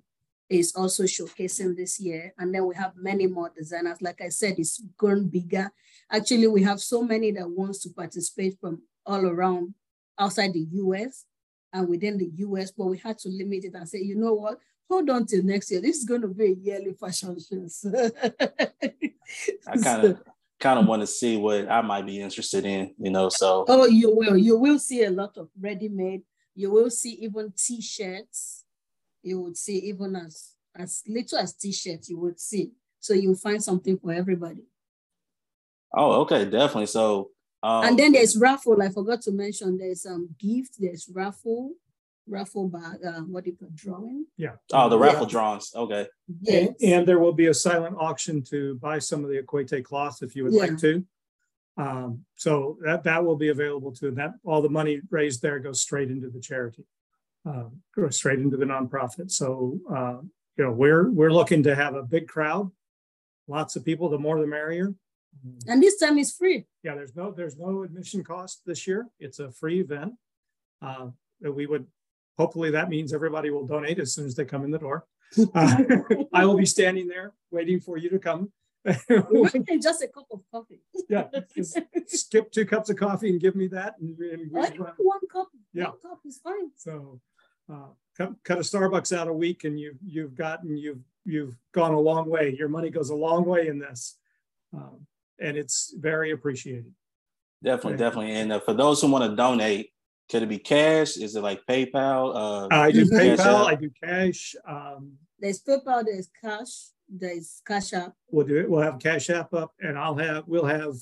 is 0.49 0.73
also 0.75 1.03
showcasing 1.03 1.75
this 1.75 1.99
year. 1.99 2.33
And 2.39 2.53
then 2.53 2.65
we 2.65 2.73
have 2.75 2.93
many 2.95 3.27
more 3.27 3.51
designers. 3.55 4.01
Like 4.01 4.21
I 4.21 4.29
said, 4.29 4.55
it's 4.57 4.81
grown 4.97 5.27
bigger. 5.27 5.71
Actually, 6.11 6.47
we 6.47 6.63
have 6.63 6.79
so 6.79 7.03
many 7.03 7.31
that 7.33 7.47
wants 7.47 7.79
to 7.83 7.89
participate 7.89 8.57
from 8.59 8.81
all 9.05 9.25
around 9.27 9.75
outside 10.17 10.53
the 10.53 10.67
US 10.71 11.25
and 11.73 11.87
within 11.87 12.17
the 12.17 12.29
US, 12.37 12.71
but 12.71 12.85
we 12.85 12.97
had 12.97 13.17
to 13.19 13.29
limit 13.29 13.65
it 13.65 13.73
and 13.75 13.87
say, 13.87 13.99
you 13.99 14.15
know 14.15 14.33
what? 14.33 14.59
Hold 14.89 15.09
on 15.09 15.25
till 15.25 15.43
next 15.43 15.69
year. 15.71 15.81
This 15.81 15.97
is 15.97 16.05
going 16.05 16.21
to 16.21 16.27
be 16.27 16.45
a 16.45 16.55
yearly 16.55 16.93
fashion 16.93 17.37
show. 17.39 17.67
I 19.67 19.77
kind 19.77 20.03
of 20.05 20.21
kind 20.59 20.79
of 20.79 20.87
want 20.87 21.01
to 21.01 21.07
see 21.07 21.37
what 21.37 21.69
I 21.69 21.81
might 21.81 22.05
be 22.05 22.19
interested 22.19 22.65
in, 22.65 22.93
you 22.97 23.11
know. 23.11 23.29
So 23.29 23.65
Oh, 23.67 23.85
you 23.85 24.15
will. 24.15 24.35
You 24.35 24.57
will 24.57 24.79
see 24.79 25.03
a 25.03 25.11
lot 25.11 25.37
of 25.37 25.49
ready-made. 25.59 26.23
You 26.55 26.71
will 26.71 26.89
see 26.89 27.11
even 27.21 27.53
t-shirts. 27.55 28.65
You 29.21 29.39
would 29.41 29.57
see 29.57 29.77
even 29.77 30.15
as 30.15 30.53
as 30.75 31.03
little 31.07 31.37
as 31.37 31.53
t-shirts. 31.53 32.09
You 32.09 32.17
would 32.19 32.39
see. 32.39 32.71
So 32.99 33.13
you'll 33.13 33.35
find 33.35 33.63
something 33.63 33.97
for 33.97 34.11
everybody. 34.11 34.63
oh, 35.93 36.21
okay, 36.21 36.45
definitely. 36.45 36.87
So 36.87 37.29
um, 37.63 37.83
and 37.85 37.99
then 37.99 38.11
there's 38.13 38.37
raffle. 38.37 38.81
I 38.81 38.89
forgot 38.89 39.21
to 39.23 39.31
mention. 39.31 39.77
There's 39.77 40.05
um 40.05 40.29
gift. 40.37 40.75
There's 40.79 41.09
raffle, 41.13 41.73
raffle 42.27 42.67
bag. 42.69 42.99
Uh, 43.05 43.21
what 43.21 43.43
do 43.43 43.51
you 43.51 43.57
call 43.57 43.69
drawing? 43.73 44.25
yeah. 44.37 44.53
oh, 44.73 44.89
the 44.89 44.97
Yeah. 44.97 45.05
raffle 45.05 45.25
drawings. 45.25 45.71
Okay, 45.75 46.07
Yes. 46.41 46.75
And, 46.81 46.93
and 46.93 47.07
there 47.07 47.19
will 47.19 47.33
be 47.33 47.47
a 47.47 47.53
silent 47.53 47.95
auction 47.99 48.41
to 48.43 48.75
buy 48.75 48.99
some 48.99 49.23
of 49.23 49.29
the 49.29 49.41
Akwete 49.41 49.83
cloth 49.83 50.21
if 50.21 50.35
you 50.35 50.43
would 50.43 50.53
Yeah. 50.53 50.61
like 50.61 50.77
to. 50.79 51.05
Um, 51.77 52.25
so 52.35 52.77
that, 52.83 53.03
that 53.05 53.23
will 53.23 53.37
be 53.37 53.49
available 53.49 53.93
to 53.93 54.11
that. 54.11 54.33
All 54.43 54.61
the 54.61 54.69
money 54.69 54.99
raised 55.09 55.41
there 55.41 55.59
goes 55.59 55.79
straight 55.81 56.11
into 56.11 56.29
the 56.29 56.39
charity, 56.41 56.83
um, 57.45 57.81
goes 57.95 58.17
straight 58.17 58.39
into 58.39 58.57
the 58.57 58.65
nonprofit. 58.65 59.31
So, 59.31 59.79
uh, 59.89 60.17
you 60.57 60.65
know, 60.65 60.71
we're, 60.71 61.09
we're 61.09 61.31
looking 61.31 61.63
to 61.63 61.75
have 61.75 61.95
a 61.95 62.03
big 62.03 62.27
crowd, 62.27 62.69
lots 63.47 63.77
of 63.77 63.85
people, 63.85 64.09
the 64.09 64.19
more 64.19 64.39
the 64.41 64.45
merrier. 64.47 64.93
And 65.67 65.81
this 65.81 65.97
time 65.97 66.17
is 66.17 66.33
free. 66.33 66.65
Yeah, 66.83 66.95
there's 66.95 67.15
no, 67.15 67.31
there's 67.31 67.57
no 67.57 67.83
admission 67.83 68.23
cost 68.23 68.61
this 68.65 68.87
year. 68.87 69.07
It's 69.19 69.39
a 69.39 69.51
free 69.51 69.79
event. 69.81 70.13
Uh, 70.81 71.09
we 71.41 71.65
would, 71.65 71.87
hopefully 72.37 72.71
that 72.71 72.89
means 72.89 73.13
everybody 73.13 73.49
will 73.49 73.65
donate 73.65 73.99
as 73.99 74.13
soon 74.13 74.25
as 74.25 74.35
they 74.35 74.45
come 74.45 74.63
in 74.63 74.71
the 74.71 74.79
door. 74.79 75.05
Uh, 75.53 75.77
I 76.33 76.45
will 76.45 76.57
be 76.57 76.65
standing 76.65 77.07
there 77.07 77.33
waiting 77.51 77.79
for 77.79 77.97
you 77.97 78.09
to 78.09 78.19
come. 78.19 78.51
Just 78.85 80.03
a 80.03 80.07
cup 80.07 80.25
of 80.31 80.41
coffee. 80.51 80.81
yeah, 81.09 81.27
skip 82.07 82.51
two 82.51 82.65
cups 82.65 82.89
of 82.89 82.95
coffee 82.95 83.29
and 83.29 83.39
give 83.39 83.55
me 83.55 83.67
that. 83.67 83.95
And, 83.99 84.17
and 84.17 84.51
one 84.51 85.19
cup. 85.31 85.49
Yeah. 85.73 85.85
One 85.85 85.99
cup 86.01 86.19
is 86.25 86.39
fine. 86.39 86.71
So 86.77 87.19
uh, 87.71 87.89
cut, 88.17 88.31
cut 88.43 88.57
a 88.57 88.61
Starbucks 88.61 89.15
out 89.15 89.27
a 89.27 89.33
week 89.33 89.65
and 89.65 89.79
you, 89.79 89.95
you've 90.03 90.35
gotten, 90.35 90.77
you've, 90.77 91.01
you've 91.25 91.57
gone 91.73 91.93
a 91.93 91.99
long 91.99 92.29
way. 92.29 92.55
Your 92.57 92.69
money 92.69 92.89
goes 92.89 93.09
a 93.09 93.15
long 93.15 93.45
way 93.45 93.67
in 93.67 93.79
this. 93.79 94.17
Um, 94.73 95.05
and 95.41 95.57
it's 95.57 95.93
very 95.97 96.31
appreciated. 96.31 96.91
definitely, 97.63 97.93
Okay. 97.93 98.03
definitely. 98.03 98.31
And 98.33 98.53
uh, 98.53 98.59
for 98.59 98.73
those 98.73 99.01
who 99.01 99.09
want 99.11 99.29
to 99.29 99.35
donate, 99.35 99.91
could 100.29 100.43
it 100.43 100.49
be 100.49 100.59
cash? 100.59 101.17
Is 101.17 101.35
it 101.35 101.41
like 101.41 101.65
PayPal? 101.67 102.35
Uh, 102.35 102.67
I 102.71 102.91
do 102.91 103.05
PayPal. 103.05 103.65
I 103.65 103.75
do 103.75 103.89
cash. 104.03 104.55
Um, 104.67 105.13
there's 105.39 105.61
PayPal. 105.63 106.05
There's 106.05 106.29
cash. 106.41 106.89
There's 107.11 107.61
Cash 107.65 107.93
App. 107.93 108.13
We'll 108.29 108.45
do 108.45 108.57
it. 108.59 108.69
We'll 108.69 108.81
have 108.83 108.99
Cash 108.99 109.31
App 109.31 109.51
up, 109.55 109.73
and 109.79 109.97
I'll 109.97 110.15
have 110.17 110.43
we'll 110.47 110.65
have 110.65 110.93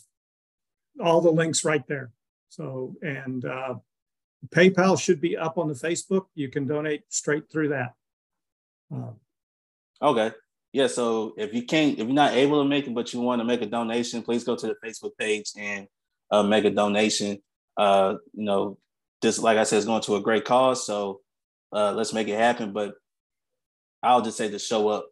all 1.04 1.20
the 1.20 1.30
links 1.32 1.66
right 1.66 1.86
there. 1.88 2.12
So 2.48 2.96
and 3.02 3.44
uh, 3.44 3.76
PayPal 4.48 4.98
should 5.00 5.20
be 5.20 5.36
up 5.36 5.58
on 5.58 5.68
the 5.68 5.74
Facebook. 5.74 6.28
You 6.34 6.48
can 6.50 6.66
donate 6.66 7.04
straight 7.10 7.52
through 7.52 7.70
that. 7.70 7.94
Uh, 8.94 9.12
okay. 10.02 10.34
Yeah. 10.78 10.86
So 10.86 11.34
if 11.38 11.56
you 11.56 11.64
can't, 11.64 11.94
if 11.94 12.06
you're 12.06 12.14
not 12.14 12.34
able 12.34 12.62
to 12.62 12.70
make 12.70 12.86
it, 12.86 12.94
but 12.94 13.12
you 13.12 13.20
want 13.20 13.42
to 13.42 13.46
make 13.46 13.64
a 13.64 13.66
donation, 13.66 14.22
please 14.22 14.44
go 14.44 14.56
to 14.56 14.68
the 14.68 14.76
Facebook 14.86 15.18
page 15.18 15.50
and 15.58 15.88
uh, 16.30 16.44
make 16.44 16.66
a 16.66 16.70
donation. 16.70 17.40
Uh, 17.76 18.18
you 18.34 18.44
know, 18.44 18.78
this, 19.24 19.40
like 19.40 19.58
I 19.58 19.64
said, 19.64 19.78
is 19.78 19.86
going 19.86 20.04
to 20.04 20.18
a 20.18 20.22
great 20.22 20.46
cause. 20.46 20.86
So 20.86 21.22
uh, 21.74 21.94
let's 21.94 22.14
make 22.14 22.28
it 22.28 22.38
happen. 22.38 22.74
But 22.74 22.94
I'll 24.04 24.22
just 24.22 24.38
say 24.38 24.52
to 24.52 24.60
show 24.60 24.90
up 24.90 25.08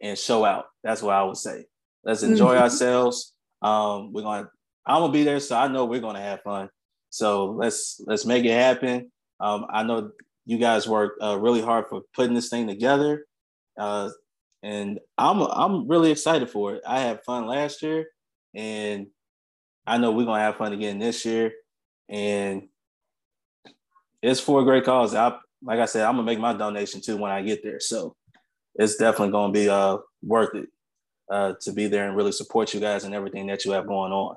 and 0.00 0.16
show 0.16 0.44
out. 0.44 0.66
That's 0.84 1.02
what 1.02 1.16
I 1.16 1.24
would 1.24 1.36
say. 1.36 1.64
Let's 2.04 2.22
enjoy 2.22 2.54
mm-hmm. 2.54 2.62
ourselves. 2.62 3.34
Um, 3.62 4.12
we're 4.12 4.22
going. 4.22 4.44
to 4.44 4.50
I'm 4.86 5.02
gonna 5.02 5.12
be 5.12 5.24
there, 5.24 5.40
so 5.40 5.56
I 5.56 5.66
know 5.66 5.86
we're 5.86 5.98
gonna 5.98 6.22
have 6.22 6.42
fun. 6.42 6.68
So 7.10 7.46
let's 7.46 8.00
let's 8.06 8.24
make 8.24 8.44
it 8.44 8.52
happen. 8.52 9.10
Um, 9.40 9.66
I 9.70 9.82
know 9.82 10.12
you 10.46 10.58
guys 10.58 10.86
worked 10.86 11.20
uh, 11.20 11.36
really 11.36 11.62
hard 11.62 11.86
for 11.90 12.02
putting 12.14 12.34
this 12.34 12.48
thing 12.48 12.68
together, 12.68 13.26
uh, 13.76 14.10
and 14.62 14.98
I'm 15.16 15.40
I'm 15.42 15.88
really 15.88 16.10
excited 16.10 16.50
for 16.50 16.74
it. 16.74 16.82
I 16.86 17.00
had 17.00 17.24
fun 17.24 17.46
last 17.46 17.82
year, 17.82 18.06
and 18.54 19.06
I 19.86 19.98
know 19.98 20.12
we're 20.12 20.26
gonna 20.26 20.42
have 20.42 20.56
fun 20.56 20.72
again 20.72 20.98
this 20.98 21.24
year. 21.24 21.52
And 22.08 22.68
it's 24.22 24.40
for 24.40 24.60
a 24.60 24.64
great 24.64 24.84
cause. 24.84 25.14
I 25.14 25.36
like 25.62 25.78
I 25.78 25.86
said, 25.86 26.04
I'm 26.04 26.14
gonna 26.14 26.24
make 26.24 26.38
my 26.38 26.52
donation 26.52 27.00
too 27.00 27.16
when 27.16 27.30
I 27.30 27.42
get 27.42 27.62
there. 27.62 27.80
So 27.80 28.14
it's 28.74 28.96
definitely 28.96 29.32
gonna 29.32 29.52
be 29.52 29.68
uh 29.68 29.98
worth 30.22 30.54
it 30.54 30.68
uh 31.30 31.54
to 31.62 31.72
be 31.72 31.86
there 31.86 32.06
and 32.06 32.16
really 32.16 32.32
support 32.32 32.74
you 32.74 32.80
guys 32.80 33.04
and 33.04 33.14
everything 33.14 33.46
that 33.46 33.64
you 33.64 33.72
have 33.72 33.86
going 33.86 34.12
on. 34.12 34.36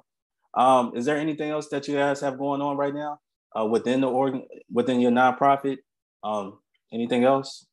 Um, 0.55 0.93
is 0.95 1.05
there 1.05 1.17
anything 1.17 1.49
else 1.49 1.67
that 1.69 1.87
you 1.87 1.95
guys 1.95 2.21
have 2.21 2.37
going 2.37 2.61
on 2.61 2.77
right 2.77 2.93
now 2.93 3.19
uh, 3.59 3.65
within 3.65 4.01
the 4.01 4.07
organ 4.07 4.45
within 4.71 4.99
your 4.99 5.11
nonprofit? 5.11 5.77
Um, 6.23 6.59
anything 6.91 7.23
else? 7.23 7.65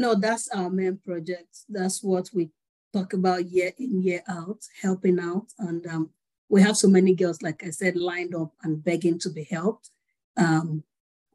No, 0.00 0.14
that's 0.14 0.48
our 0.48 0.70
main 0.70 0.96
project. 0.96 1.58
That's 1.68 2.02
what 2.02 2.30
we 2.32 2.48
talk 2.90 3.12
about 3.12 3.50
year 3.50 3.70
in 3.78 4.00
year 4.02 4.22
out, 4.26 4.66
helping 4.80 5.20
out, 5.20 5.48
and 5.58 5.86
um, 5.86 6.10
we 6.48 6.62
have 6.62 6.78
so 6.78 6.88
many 6.88 7.14
girls, 7.14 7.42
like 7.42 7.62
I 7.62 7.68
said, 7.68 7.96
lined 7.96 8.34
up 8.34 8.54
and 8.62 8.82
begging 8.82 9.18
to 9.18 9.28
be 9.28 9.44
helped. 9.44 9.90
Um, 10.38 10.84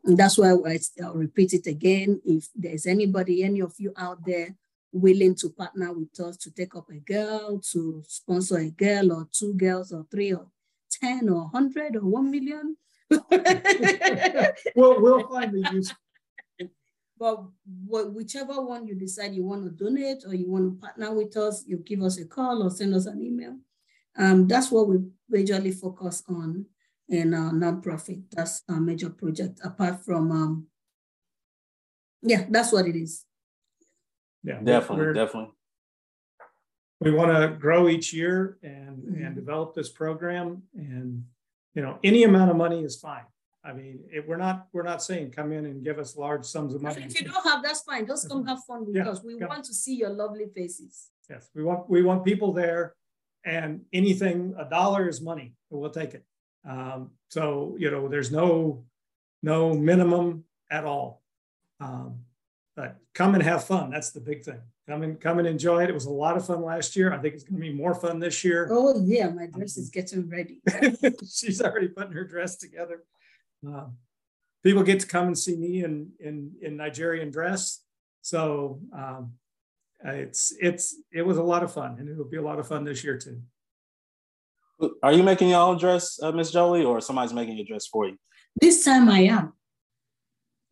and 0.04 0.18
that's 0.18 0.40
why 0.40 0.50
I, 0.66 0.80
I'll 1.04 1.14
repeat 1.14 1.54
it 1.54 1.68
again. 1.68 2.20
If 2.26 2.50
there's 2.56 2.88
anybody, 2.88 3.44
any 3.44 3.60
of 3.60 3.76
you 3.78 3.94
out 3.98 4.26
there 4.26 4.56
willing 4.92 5.36
to 5.36 5.52
partner 5.52 5.94
with 5.94 6.20
us 6.20 6.36
to 6.38 6.50
take 6.50 6.76
up 6.76 6.90
a 6.90 6.98
girl, 6.98 7.60
to 7.72 8.04
sponsor 8.08 8.58
a 8.58 8.72
girl 8.72 9.14
or 9.14 9.28
two 9.32 9.54
girls 9.54 9.92
or 9.92 10.08
three 10.10 10.34
or 10.34 10.48
10 10.90 11.30
or 11.30 11.50
100 11.50 11.98
or 11.98 12.00
1 12.00 12.32
million. 12.32 12.78
well, 14.76 15.00
we'll 15.00 15.28
find 15.28 15.54
the 15.54 15.70
use. 15.72 15.94
But 17.18 17.44
whichever 17.88 18.62
one 18.62 18.86
you 18.86 18.96
decide 18.96 19.34
you 19.34 19.46
want 19.46 19.64
to 19.64 19.70
donate 19.70 20.24
or 20.28 20.34
you 20.34 20.50
want 20.52 20.74
to 20.74 20.86
partner 20.86 21.14
with 21.14 21.38
us, 21.38 21.64
you 21.66 21.78
give 21.78 22.02
us 22.02 22.20
a 22.20 22.26
call 22.26 22.64
or 22.64 22.70
send 22.70 22.94
us 22.94 23.06
an 23.06 23.22
email. 23.22 23.58
Um, 24.18 24.48
that's 24.48 24.72
what 24.72 24.88
we 24.88 24.98
majorly 25.34 25.74
focus 25.74 26.24
on 26.28 26.66
in 27.08 27.34
our 27.34 27.52
nonprofit. 27.52 28.24
That's 28.32 28.64
our 28.70 28.80
major 28.80 29.10
project, 29.10 29.62
apart 29.64 30.04
from, 30.04 30.32
um, 30.32 30.68
yeah, 32.22 32.46
that's 32.50 32.72
what 32.72 32.88
it 32.88 32.96
is. 32.96 33.24
Yeah, 34.44 34.60
definitely, 34.62 35.14
definitely. 35.14 35.52
We 37.02 37.12
want 37.12 37.32
to 37.32 37.58
grow 37.58 37.90
each 37.90 38.14
year 38.14 38.58
and 38.64 38.98
mm-hmm. 38.98 39.24
and 39.24 39.36
develop 39.36 39.74
this 39.74 39.90
program, 39.90 40.64
and 40.76 41.26
you 41.74 41.82
know, 41.82 42.00
any 42.04 42.24
amount 42.24 42.52
of 42.52 42.58
money 42.58 42.84
is 42.84 42.96
fine. 42.96 43.26
I 43.66 43.74
mean, 43.74 44.02
it, 44.14 44.28
we're 44.28 44.38
not 44.38 44.68
we're 44.74 44.84
not 44.84 45.02
saying 45.02 45.32
come 45.32 45.52
in 45.52 45.66
and 45.66 45.84
give 45.84 45.98
us 45.98 46.16
large 46.16 46.46
sums 46.46 46.76
of 46.76 46.84
money. 46.84 47.04
If 47.04 47.20
you 47.20 47.28
don't 47.28 47.44
have, 47.44 47.64
that's 47.64 47.82
fine. 47.82 48.06
Just 48.06 48.30
come 48.30 48.46
have 48.46 48.64
fun 48.66 48.86
with 48.86 48.96
yeah, 48.96 49.10
us. 49.10 49.24
We 49.24 49.36
want 49.36 49.66
to 49.66 49.74
see 49.74 49.96
your 49.96 50.12
lovely 50.12 50.46
faces. 50.54 51.10
Yes, 51.30 51.50
we 51.56 51.64
want 51.64 51.90
we 51.90 52.04
want 52.04 52.24
people 52.24 52.54
there, 52.54 52.94
and 53.44 53.82
anything 53.92 54.54
a 54.60 54.70
dollar 54.70 55.10
is 55.10 55.20
money. 55.20 55.56
We'll 55.72 55.90
take 55.90 56.14
it. 56.14 56.24
Um, 56.68 57.12
so 57.30 57.76
you 57.80 57.90
know, 57.90 58.08
there's 58.08 58.32
no 58.32 58.86
no 59.42 59.74
minimum 59.74 60.44
at 60.70 60.86
all. 60.86 61.24
Um, 61.80 62.20
but 62.76 62.98
come 63.14 63.34
and 63.34 63.44
have 63.44 63.64
fun. 63.64 63.90
That's 63.90 64.12
the 64.12 64.20
big 64.20 64.44
thing. 64.44 64.60
Come 64.88 65.02
and 65.02 65.20
come 65.20 65.40
and 65.40 65.48
enjoy 65.48 65.84
it. 65.84 65.90
It 65.90 65.94
was 65.94 66.06
a 66.06 66.12
lot 66.12 66.38
of 66.38 66.46
fun 66.46 66.62
last 66.62 66.96
year. 66.96 67.12
I 67.12 67.18
think 67.18 67.34
it's 67.34 67.44
going 67.44 67.60
to 67.60 67.68
be 67.68 67.74
more 67.74 67.96
fun 67.96 68.20
this 68.20 68.44
year. 68.44 68.68
Oh 68.70 69.02
yeah, 69.04 69.30
my 69.30 69.48
dress 69.48 69.78
is 69.78 69.90
getting 69.90 70.30
ready. 70.30 70.62
She's 71.28 71.62
already 71.62 71.88
putting 71.88 72.14
her 72.14 72.26
dress 72.26 72.58
together. 72.58 73.04
Uh, 73.68 73.86
people 74.64 74.84
get 74.84 75.00
to 75.00 75.08
come 75.08 75.28
and 75.28 75.38
see 75.38 75.56
me 75.56 75.84
in 75.84 76.12
in 76.20 76.52
in 76.62 76.78
Nigerian 76.78 77.32
dress. 77.32 77.82
So 78.22 78.80
um, 78.96 79.34
it's 80.04 80.54
it's 80.60 80.96
it 81.12 81.22
was 81.22 81.38
a 81.38 81.44
lot 81.44 81.64
of 81.64 81.74
fun, 81.74 81.98
and 82.00 82.10
it'll 82.10 82.26
be 82.26 82.38
a 82.38 82.42
lot 82.42 82.60
of 82.60 82.68
fun 82.68 82.84
this 82.84 83.04
year 83.04 83.18
too. 83.18 83.42
Are 85.02 85.14
you 85.14 85.24
making 85.24 85.50
your 85.50 85.62
own 85.62 85.78
dress, 85.78 86.20
uh, 86.22 86.32
Miss 86.32 86.52
Jolie, 86.52 86.84
or 86.84 87.00
somebody's 87.00 87.34
making 87.34 87.56
your 87.56 87.66
dress 87.66 87.88
for 87.88 88.08
you? 88.08 88.18
This 88.60 88.84
time 88.84 89.08
I 89.08 89.20
am. 89.20 89.54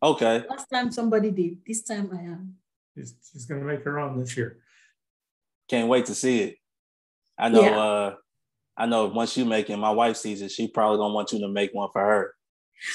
Okay. 0.02 0.44
Last 0.48 0.66
time 0.66 0.92
somebody 0.92 1.30
did. 1.30 1.58
This 1.66 1.82
time 1.82 2.10
I 2.12 2.20
am. 2.22 2.56
She's, 2.94 3.14
she's 3.32 3.46
going 3.46 3.62
to 3.62 3.66
make 3.66 3.82
her 3.84 3.98
own 3.98 4.20
this 4.20 4.36
year. 4.36 4.58
Can't 5.70 5.88
wait 5.88 6.04
to 6.06 6.14
see 6.14 6.42
it. 6.42 6.56
I 7.38 7.48
know. 7.48 7.62
Yeah. 7.62 7.78
Uh, 7.78 8.14
I 8.76 8.86
know 8.86 9.06
once 9.06 9.36
you 9.36 9.44
make 9.44 9.70
it, 9.70 9.76
my 9.76 9.90
wife 9.90 10.16
sees 10.16 10.42
it, 10.42 10.50
she 10.50 10.68
probably 10.68 10.98
gonna 10.98 11.14
want 11.14 11.32
you 11.32 11.38
to 11.40 11.48
make 11.48 11.72
one 11.72 11.88
for 11.92 12.02
her. 12.02 12.33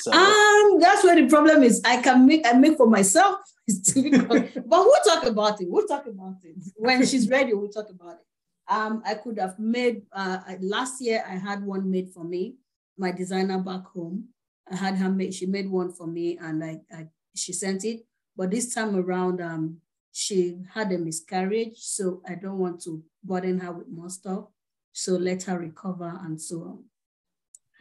So. 0.02 0.12
Um, 0.12 0.80
that's 0.80 1.04
where 1.04 1.16
the 1.16 1.28
problem 1.28 1.64
is. 1.64 1.82
I 1.86 2.02
can 2.02 2.26
make 2.26 2.46
I 2.46 2.54
make 2.54 2.78
for 2.78 2.88
myself. 2.88 3.40
It's 3.70 3.94
difficult, 3.94 4.50
but 4.56 4.80
we'll 4.80 5.04
talk 5.06 5.26
about 5.26 5.62
it. 5.62 5.68
We'll 5.70 5.86
talk 5.86 6.08
about 6.08 6.38
it 6.44 6.56
when 6.76 7.06
she's 7.06 7.30
ready. 7.30 7.54
We'll 7.54 7.70
talk 7.70 7.88
about 7.92 8.14
it. 8.14 8.26
Um, 8.68 9.04
I 9.06 9.14
could 9.14 9.38
have 9.38 9.60
made 9.60 10.04
uh, 10.12 10.40
last 10.62 11.00
year. 11.02 11.24
I 11.28 11.36
had 11.36 11.64
one 11.64 11.90
made 11.90 12.10
for 12.12 12.24
me, 12.24 12.56
my 12.98 13.12
designer 13.12 13.60
back 13.60 13.86
home. 13.94 14.30
I 14.72 14.76
had 14.76 14.96
her 14.98 15.10
make, 15.10 15.34
she 15.34 15.46
made 15.46 15.70
one 15.70 15.92
for 15.92 16.08
me 16.08 16.38
and 16.40 16.64
I, 16.64 16.82
I 16.92 17.08
she 17.36 17.54
sent 17.54 17.84
it. 17.84 18.06
But 18.36 18.52
this 18.52 18.74
time 18.74 18.96
around, 18.96 19.42
um, 19.42 19.78
she 20.12 20.58
had 20.74 20.92
a 20.92 20.98
miscarriage. 20.98 21.78
So 21.78 22.22
I 22.28 22.36
don't 22.36 22.60
want 22.60 22.82
to 22.84 23.04
burden 23.24 23.60
her 23.60 23.72
with 23.72 23.88
more 23.88 24.10
stuff. 24.10 24.46
So 24.94 25.14
let 25.14 25.44
her 25.44 25.58
recover 25.58 26.20
and 26.24 26.40
so 26.40 26.62
on. 26.62 26.84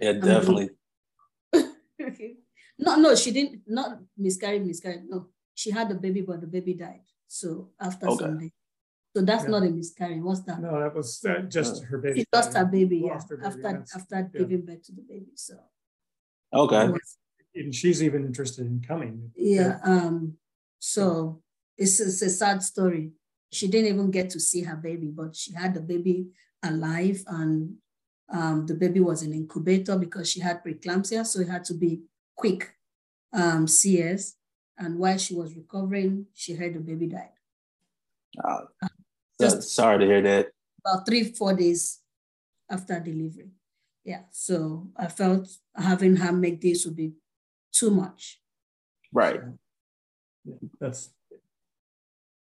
Yeah, 0.00 0.12
definitely. 0.12 0.70
no, 2.78 2.96
no, 2.96 3.14
she 3.14 3.30
didn't, 3.30 3.62
not 3.66 3.98
miscarriage, 4.16 4.62
miscarriage. 4.62 5.02
No, 5.08 5.26
she 5.54 5.70
had 5.70 5.90
a 5.90 5.94
baby, 5.94 6.22
but 6.22 6.40
the 6.40 6.46
baby 6.46 6.74
died. 6.74 7.06
So 7.26 7.70
after 7.80 8.08
okay. 8.08 8.24
Sunday. 8.24 8.52
So 9.16 9.22
that's 9.22 9.44
yeah. 9.44 9.50
not 9.50 9.62
a 9.64 9.70
miscarriage. 9.70 10.22
What's 10.22 10.42
that? 10.42 10.60
No, 10.60 10.78
that 10.80 10.94
was 10.94 11.24
uh, 11.24 11.40
just 11.42 11.84
her 11.84 11.98
baby. 11.98 12.20
She 12.20 12.26
lost 12.32 12.54
her 12.54 12.64
baby, 12.64 12.98
yeah, 13.06 13.18
her 13.18 13.36
baby. 13.36 13.46
after 13.46 13.84
after 13.94 14.30
yeah. 14.32 14.38
giving 14.38 14.64
birth 14.64 14.82
to 14.84 14.92
the 14.92 15.02
baby. 15.02 15.32
So 15.34 15.54
Okay. 16.52 16.90
And 17.54 17.74
she's 17.74 18.02
even 18.02 18.24
interested 18.24 18.66
in 18.66 18.82
coming. 18.86 19.32
Yeah. 19.36 19.78
Um, 19.84 20.34
so 20.78 21.42
it's, 21.76 22.00
it's 22.00 22.22
a 22.22 22.30
sad 22.30 22.62
story. 22.62 23.12
She 23.52 23.68
didn't 23.68 23.92
even 23.92 24.10
get 24.10 24.30
to 24.30 24.40
see 24.40 24.62
her 24.62 24.76
baby, 24.76 25.08
but 25.08 25.34
she 25.34 25.52
had 25.52 25.74
the 25.74 25.80
baby 25.80 26.28
alive 26.62 27.22
and 27.26 27.74
um, 28.30 28.66
the 28.66 28.74
baby 28.74 29.00
was 29.00 29.22
in 29.22 29.32
incubator 29.32 29.96
because 29.96 30.30
she 30.30 30.40
had 30.40 30.62
preeclampsia. 30.62 31.24
So 31.26 31.40
it 31.40 31.48
had 31.48 31.64
to 31.64 31.74
be 31.74 32.02
quick 32.36 32.74
um, 33.32 33.66
CS. 33.66 34.34
And 34.78 34.98
while 34.98 35.18
she 35.18 35.34
was 35.34 35.56
recovering, 35.56 36.26
she 36.34 36.54
heard 36.54 36.74
the 36.74 36.80
baby 36.80 37.06
died. 37.06 37.30
Uh, 38.42 38.60
Just 39.40 39.74
sorry 39.74 39.98
to 40.00 40.06
hear 40.06 40.22
that. 40.22 40.48
About 40.84 41.06
three, 41.06 41.24
four 41.24 41.54
days 41.54 42.00
after 42.70 43.00
delivery 43.00 43.50
yeah 44.08 44.22
so 44.30 44.88
i 44.96 45.06
felt 45.06 45.48
having 45.76 46.16
her 46.16 46.32
make 46.32 46.60
this 46.60 46.84
would 46.84 46.96
be 46.96 47.12
too 47.72 47.90
much 47.90 48.40
right 49.12 49.40
that's 50.80 51.10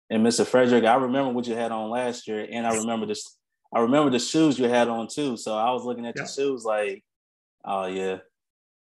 and 0.09 0.25
mr 0.25 0.45
frederick 0.45 0.85
i 0.85 0.95
remember 0.95 1.31
what 1.31 1.47
you 1.47 1.55
had 1.55 1.71
on 1.71 1.89
last 1.89 2.27
year 2.27 2.47
and 2.49 2.65
i 2.65 2.73
remember 2.75 3.05
this 3.05 3.36
i 3.73 3.79
remember 3.79 4.09
the 4.09 4.19
shoes 4.19 4.57
you 4.57 4.65
had 4.65 4.87
on 4.87 5.07
too. 5.07 5.37
So 5.37 5.55
i 5.55 5.71
was 5.71 5.83
looking 5.83 6.05
at 6.05 6.15
yeah. 6.15 6.23
your 6.23 6.29
shoes 6.29 6.63
like 6.63 7.03
oh 7.65 7.85
yeah. 7.85 8.17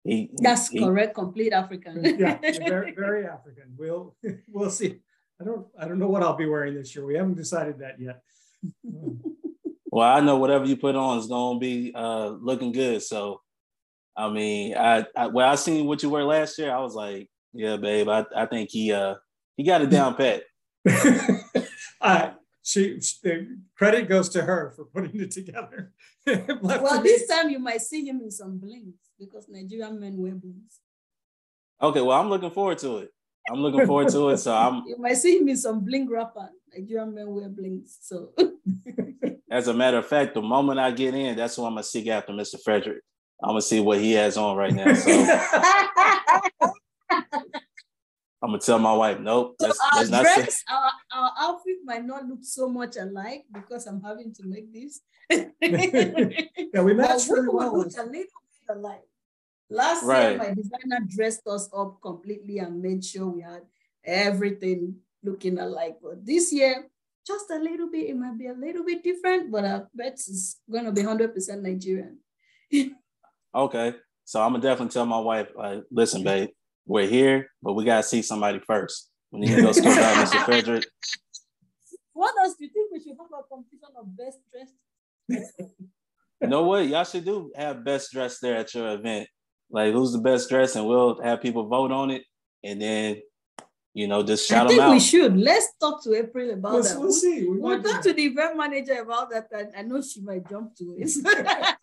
He, 0.03 0.29
that's 0.35 0.69
he, 0.69 0.79
correct 0.79 1.15
complete 1.15 1.51
african. 1.51 2.03
Yeah 2.19 2.37
very, 2.41 2.91
very 2.97 3.25
african. 3.25 3.73
We'll 3.77 4.15
we'll 4.47 4.69
see. 4.69 4.99
I 5.41 5.43
don't 5.43 5.67
i 5.79 5.87
don't 5.87 5.99
know 5.99 6.07
what 6.07 6.23
i'll 6.23 6.35
be 6.35 6.45
wearing 6.45 6.75
this 6.75 6.95
year. 6.95 7.05
We 7.05 7.15
haven't 7.15 7.35
decided 7.35 7.79
that 7.79 7.99
yet. 7.99 8.21
Well, 9.95 10.09
I 10.09 10.19
know 10.19 10.35
whatever 10.35 10.65
you 10.65 10.75
put 10.75 10.97
on 10.97 11.19
is 11.19 11.27
gonna 11.27 11.57
be 11.57 11.93
uh, 11.95 12.27
looking 12.27 12.73
good. 12.73 13.01
So 13.01 13.39
I 14.17 14.29
mean, 14.29 14.75
I, 14.75 15.05
I 15.15 15.27
when 15.27 15.45
I 15.45 15.55
seen 15.55 15.85
what 15.85 16.03
you 16.03 16.09
were 16.09 16.23
last 16.23 16.57
year, 16.57 16.69
I 16.69 16.79
was 16.79 16.95
like, 16.95 17.29
yeah, 17.53 17.77
babe, 17.77 18.09
I, 18.09 18.25
I 18.35 18.45
think 18.45 18.71
he 18.71 18.91
uh 18.91 19.15
he 19.55 19.63
got 19.63 19.81
it 19.81 19.89
down 19.89 20.15
pat. 20.17 20.43
uh, 22.01 22.31
she, 22.65 22.99
she, 22.99 23.15
the 23.21 23.57
credit 23.77 24.09
goes 24.09 24.27
to 24.29 24.41
her 24.41 24.73
for 24.75 24.85
putting 24.85 25.21
it 25.21 25.29
together. 25.29 25.93
well, 26.25 27.03
this 27.03 27.27
time 27.27 27.51
you 27.51 27.59
might 27.59 27.81
see 27.81 28.07
him 28.07 28.21
in 28.21 28.31
some 28.31 28.57
blings 28.57 28.95
because 29.19 29.47
Nigerian 29.47 29.99
men 29.99 30.17
wear 30.17 30.33
blings. 30.33 30.79
Okay, 31.79 32.01
well, 32.01 32.19
I'm 32.19 32.27
looking 32.27 32.49
forward 32.49 32.79
to 32.79 32.97
it. 32.97 33.13
I'm 33.51 33.59
looking 33.59 33.85
forward 33.85 34.09
to 34.09 34.29
it. 34.29 34.37
So 34.37 34.55
I'm. 34.55 34.83
You 34.87 34.97
might 34.97 35.17
see 35.17 35.37
him 35.37 35.47
in 35.47 35.57
some 35.57 35.85
bling 35.85 36.09
wrapper. 36.09 36.49
Nigerian 36.75 37.13
men 37.13 37.29
wear 37.29 37.49
blings. 37.49 37.99
So. 38.01 38.33
As 39.51 39.67
a 39.67 39.73
matter 39.73 39.97
of 39.97 40.07
fact, 40.07 40.33
the 40.33 40.41
moment 40.41 40.79
I 40.79 40.89
get 40.89 41.13
in, 41.13 41.35
that's 41.35 41.59
when 41.59 41.67
I'm 41.67 41.73
gonna 41.73 41.83
seek 41.83 42.07
after 42.07 42.33
Mr. 42.33 42.59
Frederick. 42.63 43.03
I'm 43.43 43.49
gonna 43.51 43.61
see 43.61 43.79
what 43.79 43.99
he 43.99 44.13
has 44.13 44.37
on 44.37 44.57
right 44.57 44.73
now. 44.73 44.91
So 44.95 45.11
I'm 48.45 48.51
gonna 48.51 48.61
tell 48.61 48.77
my 48.77 48.93
wife, 48.93 49.19
nope. 49.19 49.55
So 49.59 49.71
our 49.95 50.05
dress, 50.05 50.63
our, 50.69 50.91
our 51.11 51.31
outfit 51.39 51.77
might 51.83 52.05
not 52.05 52.27
look 52.27 52.43
so 52.43 52.69
much 52.69 52.95
alike 52.95 53.45
because 53.51 53.87
I'm 53.87 54.03
having 54.03 54.35
to 54.35 54.43
make 54.45 54.71
this. 54.71 55.01
yeah, 55.31 56.81
we 56.83 56.93
match 56.93 57.27
very 57.27 57.49
well. 57.49 57.75
Look 57.75 57.87
a 57.97 58.03
little 58.03 58.11
bit 58.11 58.29
alike. 58.69 59.01
Last 59.71 60.03
right. 60.03 60.29
year, 60.29 60.37
my 60.37 60.53
designer 60.53 61.07
dressed 61.07 61.47
us 61.47 61.67
up 61.75 61.97
completely 62.03 62.59
and 62.59 62.83
made 62.83 63.03
sure 63.03 63.27
we 63.29 63.41
had 63.41 63.63
everything 64.03 64.97
looking 65.23 65.57
alike. 65.57 65.97
But 65.99 66.23
this 66.23 66.53
year, 66.53 66.85
just 67.25 67.49
a 67.49 67.57
little 67.57 67.89
bit, 67.89 68.11
it 68.11 68.15
might 68.15 68.37
be 68.37 68.45
a 68.45 68.53
little 68.53 68.85
bit 68.85 69.03
different, 69.03 69.51
but 69.51 69.65
I 69.65 69.81
bet 69.95 70.13
it's 70.13 70.59
going 70.71 70.85
to 70.85 70.91
be 70.91 71.01
100% 71.01 71.61
Nigerian. 71.63 72.19
okay. 73.55 73.95
So 74.23 74.39
I'm 74.39 74.51
going 74.51 74.61
to 74.61 74.67
definitely 74.67 74.93
tell 74.93 75.07
my 75.07 75.17
wife, 75.17 75.47
like, 75.55 75.83
listen, 75.89 76.23
babe, 76.23 76.49
we're 76.85 77.07
here, 77.07 77.49
but 77.61 77.73
we 77.73 77.83
got 77.83 77.97
to 77.97 78.03
see 78.03 78.21
somebody 78.21 78.59
first. 78.59 79.09
We 79.31 79.39
need 79.41 79.55
to 79.55 79.61
go 79.63 79.71
scope 79.71 79.97
out 79.97 80.27
Mr. 80.27 80.45
Frederick. 80.45 80.85
What 82.13 82.33
else 82.41 82.55
do 82.57 82.65
you 82.65 82.71
think 82.71 82.91
we 82.91 82.99
should 82.99 83.17
have 83.19 83.27
a 83.37 83.43
competition 83.49 83.89
of 83.97 84.15
best 84.15 84.39
dressed? 84.51 84.73
you 86.41 86.47
know 86.47 86.63
what? 86.63 86.87
Y'all 86.87 87.03
should 87.03 87.25
do 87.25 87.51
have 87.55 87.83
best 87.83 88.11
dressed 88.11 88.41
there 88.41 88.55
at 88.55 88.73
your 88.73 88.89
event. 88.93 89.27
Like 89.69 89.93
who's 89.93 90.13
the 90.13 90.19
best 90.19 90.49
dressed, 90.49 90.75
and 90.75 90.87
we'll 90.87 91.21
have 91.21 91.41
people 91.41 91.67
vote 91.67 91.91
on 91.91 92.11
it, 92.11 92.23
and 92.63 92.81
then 92.81 93.21
you 93.93 94.07
know 94.07 94.23
just 94.23 94.47
shout 94.47 94.65
out. 94.65 94.65
I 94.67 94.69
think 94.69 94.81
out. 94.81 94.91
we 94.91 94.99
should. 94.99 95.35
Let's 95.35 95.67
talk 95.79 96.03
to 96.03 96.13
April 96.13 96.51
about 96.51 96.73
we'll, 96.73 96.83
that. 96.83 96.99
We'll 96.99 97.11
see. 97.11 97.45
We 97.47 97.57
we'll 97.57 97.81
talk 97.81 98.01
to 98.03 98.13
the 98.13 98.25
event 98.25 98.55
manager 98.55 99.01
about 99.01 99.31
that. 99.31 99.49
I 99.75 99.81
know 99.81 100.01
she 100.01 100.21
might 100.21 100.47
jump 100.47 100.75
to 100.77 100.95
it. 100.97 101.11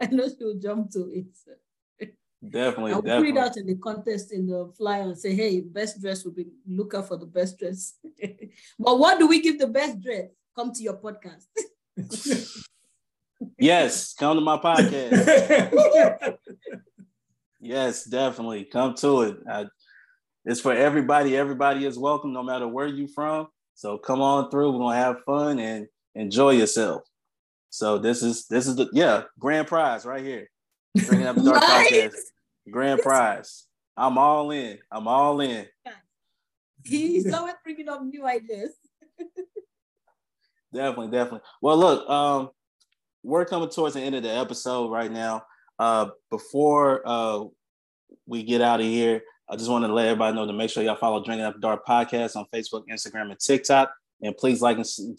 I 0.00 0.06
know 0.06 0.28
she 0.28 0.44
will 0.44 0.58
jump 0.58 0.90
to 0.92 1.10
it. 1.12 1.26
Definitely, 2.46 2.92
I'll 2.92 3.02
definitely. 3.02 3.32
put 3.32 3.38
it 3.38 3.44
out 3.44 3.56
in 3.56 3.66
the 3.66 3.74
contest 3.74 4.32
in 4.32 4.46
the 4.46 4.72
flyer 4.76 5.02
and 5.02 5.18
say, 5.18 5.34
hey, 5.34 5.60
best 5.60 6.00
dress 6.00 6.24
will 6.24 6.32
be 6.32 6.46
look 6.68 6.94
out 6.94 7.08
for 7.08 7.16
the 7.16 7.26
best 7.26 7.58
dress. 7.58 7.94
but 8.78 8.98
what 8.98 9.18
do 9.18 9.26
we 9.26 9.40
give 9.40 9.58
the 9.58 9.66
best 9.66 10.00
dress? 10.00 10.28
Come 10.54 10.72
to 10.72 10.82
your 10.82 10.96
podcast. 10.96 11.46
yes, 13.58 14.14
come 14.14 14.36
to 14.36 14.40
my 14.40 14.56
podcast. 14.56 16.38
yes, 17.60 18.04
definitely. 18.04 18.64
Come 18.64 18.94
to 18.94 19.22
it. 19.22 19.38
I, 19.50 19.66
it's 20.44 20.60
for 20.60 20.72
everybody. 20.72 21.36
Everybody 21.36 21.86
is 21.86 21.98
welcome, 21.98 22.32
no 22.32 22.44
matter 22.44 22.68
where 22.68 22.86
you're 22.86 23.08
from. 23.08 23.48
So 23.74 23.98
come 23.98 24.20
on 24.20 24.48
through. 24.48 24.72
We're 24.72 24.78
gonna 24.78 24.96
have 24.96 25.24
fun 25.26 25.58
and 25.58 25.88
enjoy 26.14 26.50
yourself. 26.50 27.02
So 27.70 27.98
this 27.98 28.22
is 28.22 28.46
this 28.46 28.68
is 28.68 28.76
the 28.76 28.88
yeah 28.92 29.24
grand 29.40 29.66
prize 29.66 30.06
right 30.06 30.24
here. 30.24 30.48
Bringing 31.06 31.26
up 31.26 31.36
the 31.36 31.42
dark 31.42 31.60
right? 31.60 31.90
podcast. 31.90 32.12
Grand 32.70 33.00
prize. 33.00 33.66
I'm 33.96 34.18
all 34.18 34.50
in. 34.50 34.78
I'm 34.90 35.08
all 35.08 35.40
in. 35.40 35.66
He's 36.84 37.32
always 37.32 37.54
bringing 37.64 37.88
up 37.88 38.02
new 38.02 38.24
ideas. 38.24 38.70
definitely, 40.72 41.08
definitely. 41.08 41.40
Well, 41.60 41.76
look, 41.76 42.08
um, 42.08 42.50
we're 43.22 43.44
coming 43.44 43.68
towards 43.68 43.94
the 43.94 44.00
end 44.00 44.14
of 44.14 44.22
the 44.22 44.30
episode 44.30 44.90
right 44.90 45.10
now. 45.10 45.42
Uh, 45.78 46.10
before 46.30 47.02
uh, 47.04 47.44
we 48.26 48.42
get 48.42 48.60
out 48.60 48.80
of 48.80 48.86
here, 48.86 49.22
I 49.48 49.56
just 49.56 49.70
want 49.70 49.84
to 49.84 49.92
let 49.92 50.06
everybody 50.06 50.36
know 50.36 50.46
to 50.46 50.52
make 50.52 50.70
sure 50.70 50.82
y'all 50.82 50.96
follow 50.96 51.24
Drinking 51.24 51.44
After 51.44 51.58
Dark 51.58 51.86
podcast 51.86 52.36
on 52.36 52.46
Facebook, 52.52 52.84
Instagram, 52.90 53.30
and 53.30 53.38
TikTok, 53.40 53.90
and 54.22 54.36
please 54.36 54.60
like 54.60 54.76
and 54.76 54.86
su- 54.86 55.16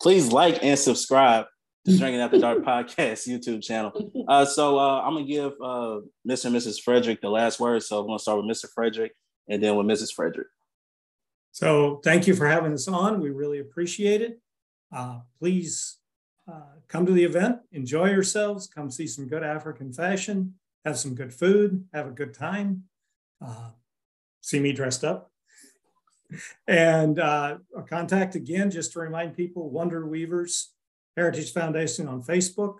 please 0.00 0.32
like 0.32 0.62
and 0.62 0.78
subscribe 0.78 1.46
to 1.86 1.96
Drinking 1.96 2.20
After 2.20 2.38
Dark 2.38 2.58
podcast 2.58 3.26
YouTube 3.26 3.62
channel. 3.62 3.92
Uh, 4.28 4.44
so 4.44 4.78
uh, 4.78 5.00
I'm 5.00 5.14
gonna 5.14 5.24
give 5.24 5.52
uh, 5.62 6.00
Mr. 6.28 6.46
and 6.46 6.56
Mrs. 6.56 6.80
Frederick 6.80 7.20
the 7.20 7.30
last 7.30 7.58
word. 7.58 7.82
So 7.82 7.98
I'm 7.98 8.06
gonna 8.06 8.18
start 8.18 8.44
with 8.44 8.54
Mr. 8.54 8.66
Frederick 8.72 9.12
and 9.48 9.62
then 9.62 9.76
with 9.76 9.86
Mrs. 9.86 10.12
Frederick. 10.14 10.48
So 11.52 12.00
thank 12.04 12.26
you 12.26 12.34
for 12.34 12.46
having 12.46 12.72
us 12.72 12.86
on. 12.86 13.20
We 13.20 13.30
really 13.30 13.60
appreciate 13.60 14.20
it. 14.20 14.40
Uh, 14.92 15.20
please 15.38 15.98
uh, 16.50 16.76
come 16.88 17.06
to 17.06 17.12
the 17.12 17.24
event, 17.24 17.60
enjoy 17.72 18.10
yourselves, 18.10 18.66
come 18.66 18.90
see 18.90 19.06
some 19.06 19.26
good 19.26 19.42
African 19.42 19.92
fashion, 19.92 20.54
have 20.84 20.98
some 20.98 21.14
good 21.14 21.32
food, 21.32 21.84
have 21.92 22.06
a 22.06 22.12
good 22.12 22.34
time, 22.34 22.84
uh, 23.44 23.70
see 24.40 24.60
me 24.60 24.72
dressed 24.72 25.04
up. 25.04 25.30
And 26.68 27.18
uh, 27.18 27.58
contact 27.88 28.34
again, 28.34 28.70
just 28.70 28.92
to 28.92 29.00
remind 29.00 29.36
people, 29.36 29.70
Wonder 29.70 30.06
Weavers 30.06 30.70
Heritage 31.16 31.52
Foundation 31.52 32.08
on 32.08 32.22
Facebook 32.22 32.76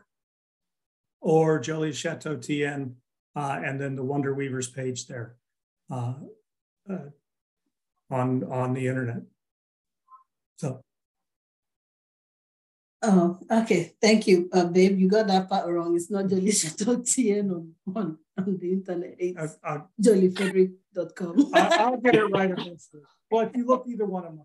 or 1.20 1.58
Jolie 1.58 1.92
Chateau 1.92 2.36
TN, 2.36 2.94
uh, 3.36 3.60
and 3.64 3.80
then 3.80 3.94
the 3.96 4.04
Wonder 4.04 4.34
Weavers 4.34 4.68
page 4.68 5.06
there 5.06 5.36
uh, 5.90 6.14
uh, 6.88 7.10
on, 8.10 8.44
on 8.44 8.72
the 8.72 8.86
internet. 8.86 9.22
So 10.56 10.82
Oh, 13.02 13.38
okay. 13.50 13.94
Thank 14.00 14.26
you, 14.26 14.50
uh, 14.52 14.66
babe. 14.66 14.98
You 14.98 15.08
got 15.08 15.26
that 15.28 15.48
part 15.48 15.66
wrong. 15.66 15.96
It's 15.96 16.10
not 16.10 16.28
Jolie 16.28 16.52
Chateau 16.52 16.98
TN 16.98 17.50
on, 17.50 17.72
on, 17.96 18.18
on 18.36 18.58
the 18.58 18.72
internet. 18.72 19.16
It's 19.18 19.56
uh, 19.64 19.68
uh, 19.68 19.78
joliefrederick.com. 20.00 21.50
I'll 21.54 21.96
get 21.96 22.16
it 22.16 22.24
right. 22.26 22.52
Well, 23.30 23.46
if 23.46 23.54
you 23.54 23.64
look 23.64 23.84
either 23.86 24.06
one 24.06 24.24
of 24.24 24.32
them. 24.32 24.44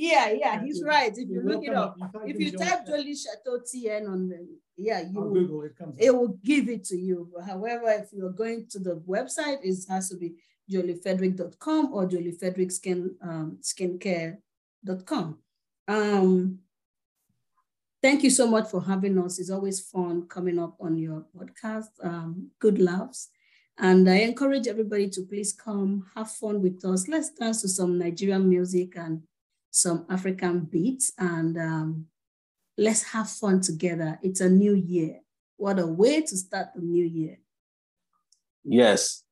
Yeah, 0.00 0.30
yeah, 0.30 0.64
he's 0.64 0.82
right. 0.82 1.12
If 1.14 1.28
you 1.28 1.42
look 1.42 1.62
it 1.62 1.74
up, 1.74 1.94
if 2.24 2.40
you 2.40 2.52
type 2.52 2.86
Jolie 2.86 3.14
Chateau 3.14 3.60
TN 3.60 4.08
on 4.08 4.28
the, 4.30 4.48
yeah, 4.76 5.02
you 5.02 5.12
Google 5.12 5.62
it 5.64 5.76
comes. 5.76 5.96
It 5.98 6.14
will 6.14 6.38
give 6.42 6.70
it 6.70 6.84
to 6.84 6.96
you. 6.96 7.30
However, 7.46 7.90
if 7.90 8.08
you're 8.10 8.32
going 8.32 8.66
to 8.70 8.78
the 8.78 8.96
website, 8.96 9.58
it 9.62 9.76
has 9.90 10.08
to 10.08 10.16
be 10.16 10.36
joliefrederick.com 10.72 11.92
or 11.92 12.08
joliefrederickskin 12.08 13.10
um, 13.22 13.58
skincare.com. 13.60 15.38
Um, 15.86 16.60
Thank 18.02 18.22
you 18.22 18.30
so 18.30 18.46
much 18.46 18.70
for 18.70 18.82
having 18.82 19.18
us. 19.18 19.38
It's 19.38 19.50
always 19.50 19.80
fun 19.80 20.26
coming 20.26 20.58
up 20.58 20.76
on 20.80 20.96
your 20.96 21.26
podcast. 21.36 21.90
Um, 22.02 22.48
good 22.58 22.80
laughs. 22.80 23.28
And 23.76 24.08
I 24.08 24.20
encourage 24.20 24.66
everybody 24.66 25.10
to 25.10 25.22
please 25.26 25.52
come 25.52 26.06
have 26.14 26.30
fun 26.30 26.62
with 26.62 26.82
us. 26.86 27.08
Let's 27.08 27.30
dance 27.30 27.60
to 27.60 27.68
some 27.68 27.98
Nigerian 27.98 28.48
music 28.48 28.96
and 28.96 29.22
some 29.70 30.06
African 30.08 30.60
beats 30.60 31.12
and 31.18 31.56
um, 31.58 32.06
let's 32.76 33.02
have 33.04 33.28
fun 33.28 33.60
together. 33.60 34.18
It's 34.22 34.40
a 34.40 34.48
new 34.48 34.74
year. 34.74 35.20
What 35.56 35.78
a 35.78 35.86
way 35.86 36.22
to 36.22 36.36
start 36.36 36.68
the 36.74 36.82
new 36.82 37.04
year. 37.04 37.38
Yes. 38.64 39.22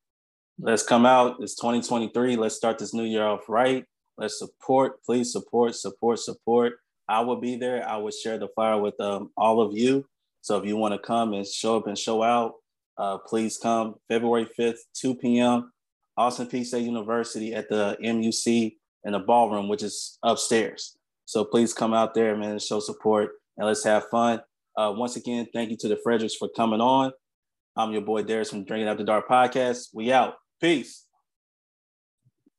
Let's 0.61 0.83
come 0.83 1.07
out. 1.07 1.37
It's 1.41 1.55
2023. 1.57 2.37
Let's 2.37 2.57
start 2.57 2.79
this 2.79 2.93
new 2.93 3.05
year 3.05 3.25
off 3.25 3.49
right. 3.49 3.85
Let's 4.17 4.39
support, 4.39 5.03
please 5.05 5.33
support, 5.33 5.77
support, 5.77 6.19
support. 6.19 6.75
I 7.09 7.21
will 7.21 7.41
be 7.41 7.57
there. 7.57 7.89
I 7.89 7.97
will 7.97 8.11
share 8.11 8.37
the 8.39 8.49
flyer 8.55 8.81
with 8.81 9.01
um, 9.01 9.31
all 9.37 9.61
of 9.61 9.77
you. 9.77 10.05
So 10.41 10.59
if 10.59 10.67
you 10.67 10.77
want 10.77 10.95
to 10.95 10.99
come 10.99 11.33
and 11.33 11.47
show 11.47 11.77
up 11.77 11.87
and 11.87 11.97
show 11.97 12.23
out, 12.23 12.55
uh, 12.97 13.19
please 13.19 13.57
come 13.57 13.95
February 14.09 14.49
5th, 14.59 14.79
2 14.95 15.15
p.m., 15.15 15.73
Austin 16.17 16.49
Peay 16.49 16.67
State 16.67 16.85
University 16.85 17.55
at 17.55 17.69
the 17.69 17.97
MUC 18.03 18.75
in 19.05 19.13
the 19.13 19.19
ballroom, 19.19 19.69
which 19.69 19.83
is 19.83 20.19
upstairs. 20.23 20.97
So 21.25 21.45
please 21.45 21.75
come 21.75 21.93
out 21.93 22.15
there, 22.15 22.37
man, 22.37 22.53
and 22.53 22.63
show 22.63 22.81
support 22.81 23.33
and 23.57 23.67
let's 23.67 23.85
have 23.85 24.09
fun. 24.11 24.41
Uh, 24.77 24.93
once 24.97 25.17
again, 25.17 25.47
thank 25.53 25.71
you 25.71 25.77
to 25.77 25.89
the 25.89 25.99
Fredericks 26.03 26.37
for 26.37 26.49
coming 26.57 26.81
on. 26.81 27.13
I'm 27.77 27.93
your 27.93 28.03
boy 28.03 28.23
Darius 28.23 28.51
from 28.51 28.65
Drinking 28.65 28.89
After 28.89 29.05
Dark 29.05 29.29
podcast. 29.29 29.89
We 29.93 30.13
out. 30.13 30.35
Peace. 30.61 31.05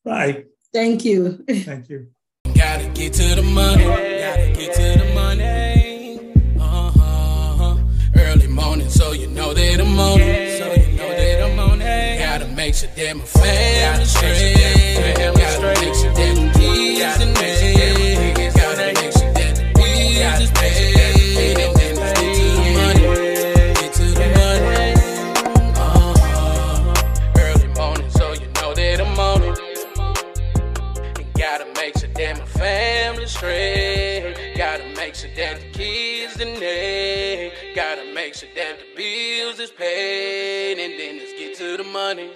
Bye. 0.04 0.46
Thank 0.74 1.04
you. 1.04 1.44
Thank 1.50 1.90
you. 1.90 2.08
Gotta 2.56 2.88
get 2.90 3.14
to 3.14 3.36
the 3.36 3.42
money. 3.42 3.84
Gotta 3.84 4.54
get 4.54 4.74
to 4.76 5.00
the 5.00 5.12
money. 5.14 6.34
Uh-huh. 6.60 7.78
Early 8.16 8.48
morning, 8.48 8.90
so 8.90 9.14
you 9.14 9.28
know 9.28 9.54
that 9.54 9.80
I'm 9.82 10.00
on 10.00 10.22
it 10.22 10.39
sure 12.80 12.90
that 12.96 13.18
my 13.18 13.26
family 13.26 14.06
straight. 14.06 14.56
gotta 20.16 20.48
the 22.56 22.72
money, 22.80 23.04
get 23.76 23.92
to 23.94 24.06
the 24.16 24.28
money. 24.40 24.94
Uh-huh. 25.76 26.94
Early 27.38 27.68
morning, 27.76 28.10
so 28.12 28.32
you 28.32 28.48
know 28.56 28.74
that 28.74 29.02
I'm 29.02 29.20
on 29.20 29.44
it. 29.44 29.58
Gotta 31.38 31.66
make 31.76 31.98
sure 31.98 32.10
that 32.14 32.38
my 32.40 32.46
straight. 33.26 34.54
Gotta 34.56 34.86
make 34.96 35.16
sure 35.16 35.32
that 35.36 35.60
the 35.60 35.70
kids 35.72 36.40
and 36.40 36.56
they. 36.62 37.52
Gotta 37.76 38.14
make 38.14 38.36
sure 38.36 38.50
that 38.56 38.80
the 38.80 38.86
bills 38.96 39.60
is 39.60 39.72
paid 39.72 40.80
and 40.80 40.98
then 40.98 41.18
let's 41.18 41.34
get 41.34 41.58
to 41.58 41.76
the 41.76 41.84
money 41.84 42.32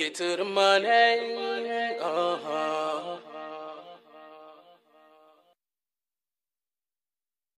get 0.00 0.14
to 0.14 0.34
the 0.34 0.44
money. 0.46 0.86
Uh 2.00 2.38
huh. 2.42 3.29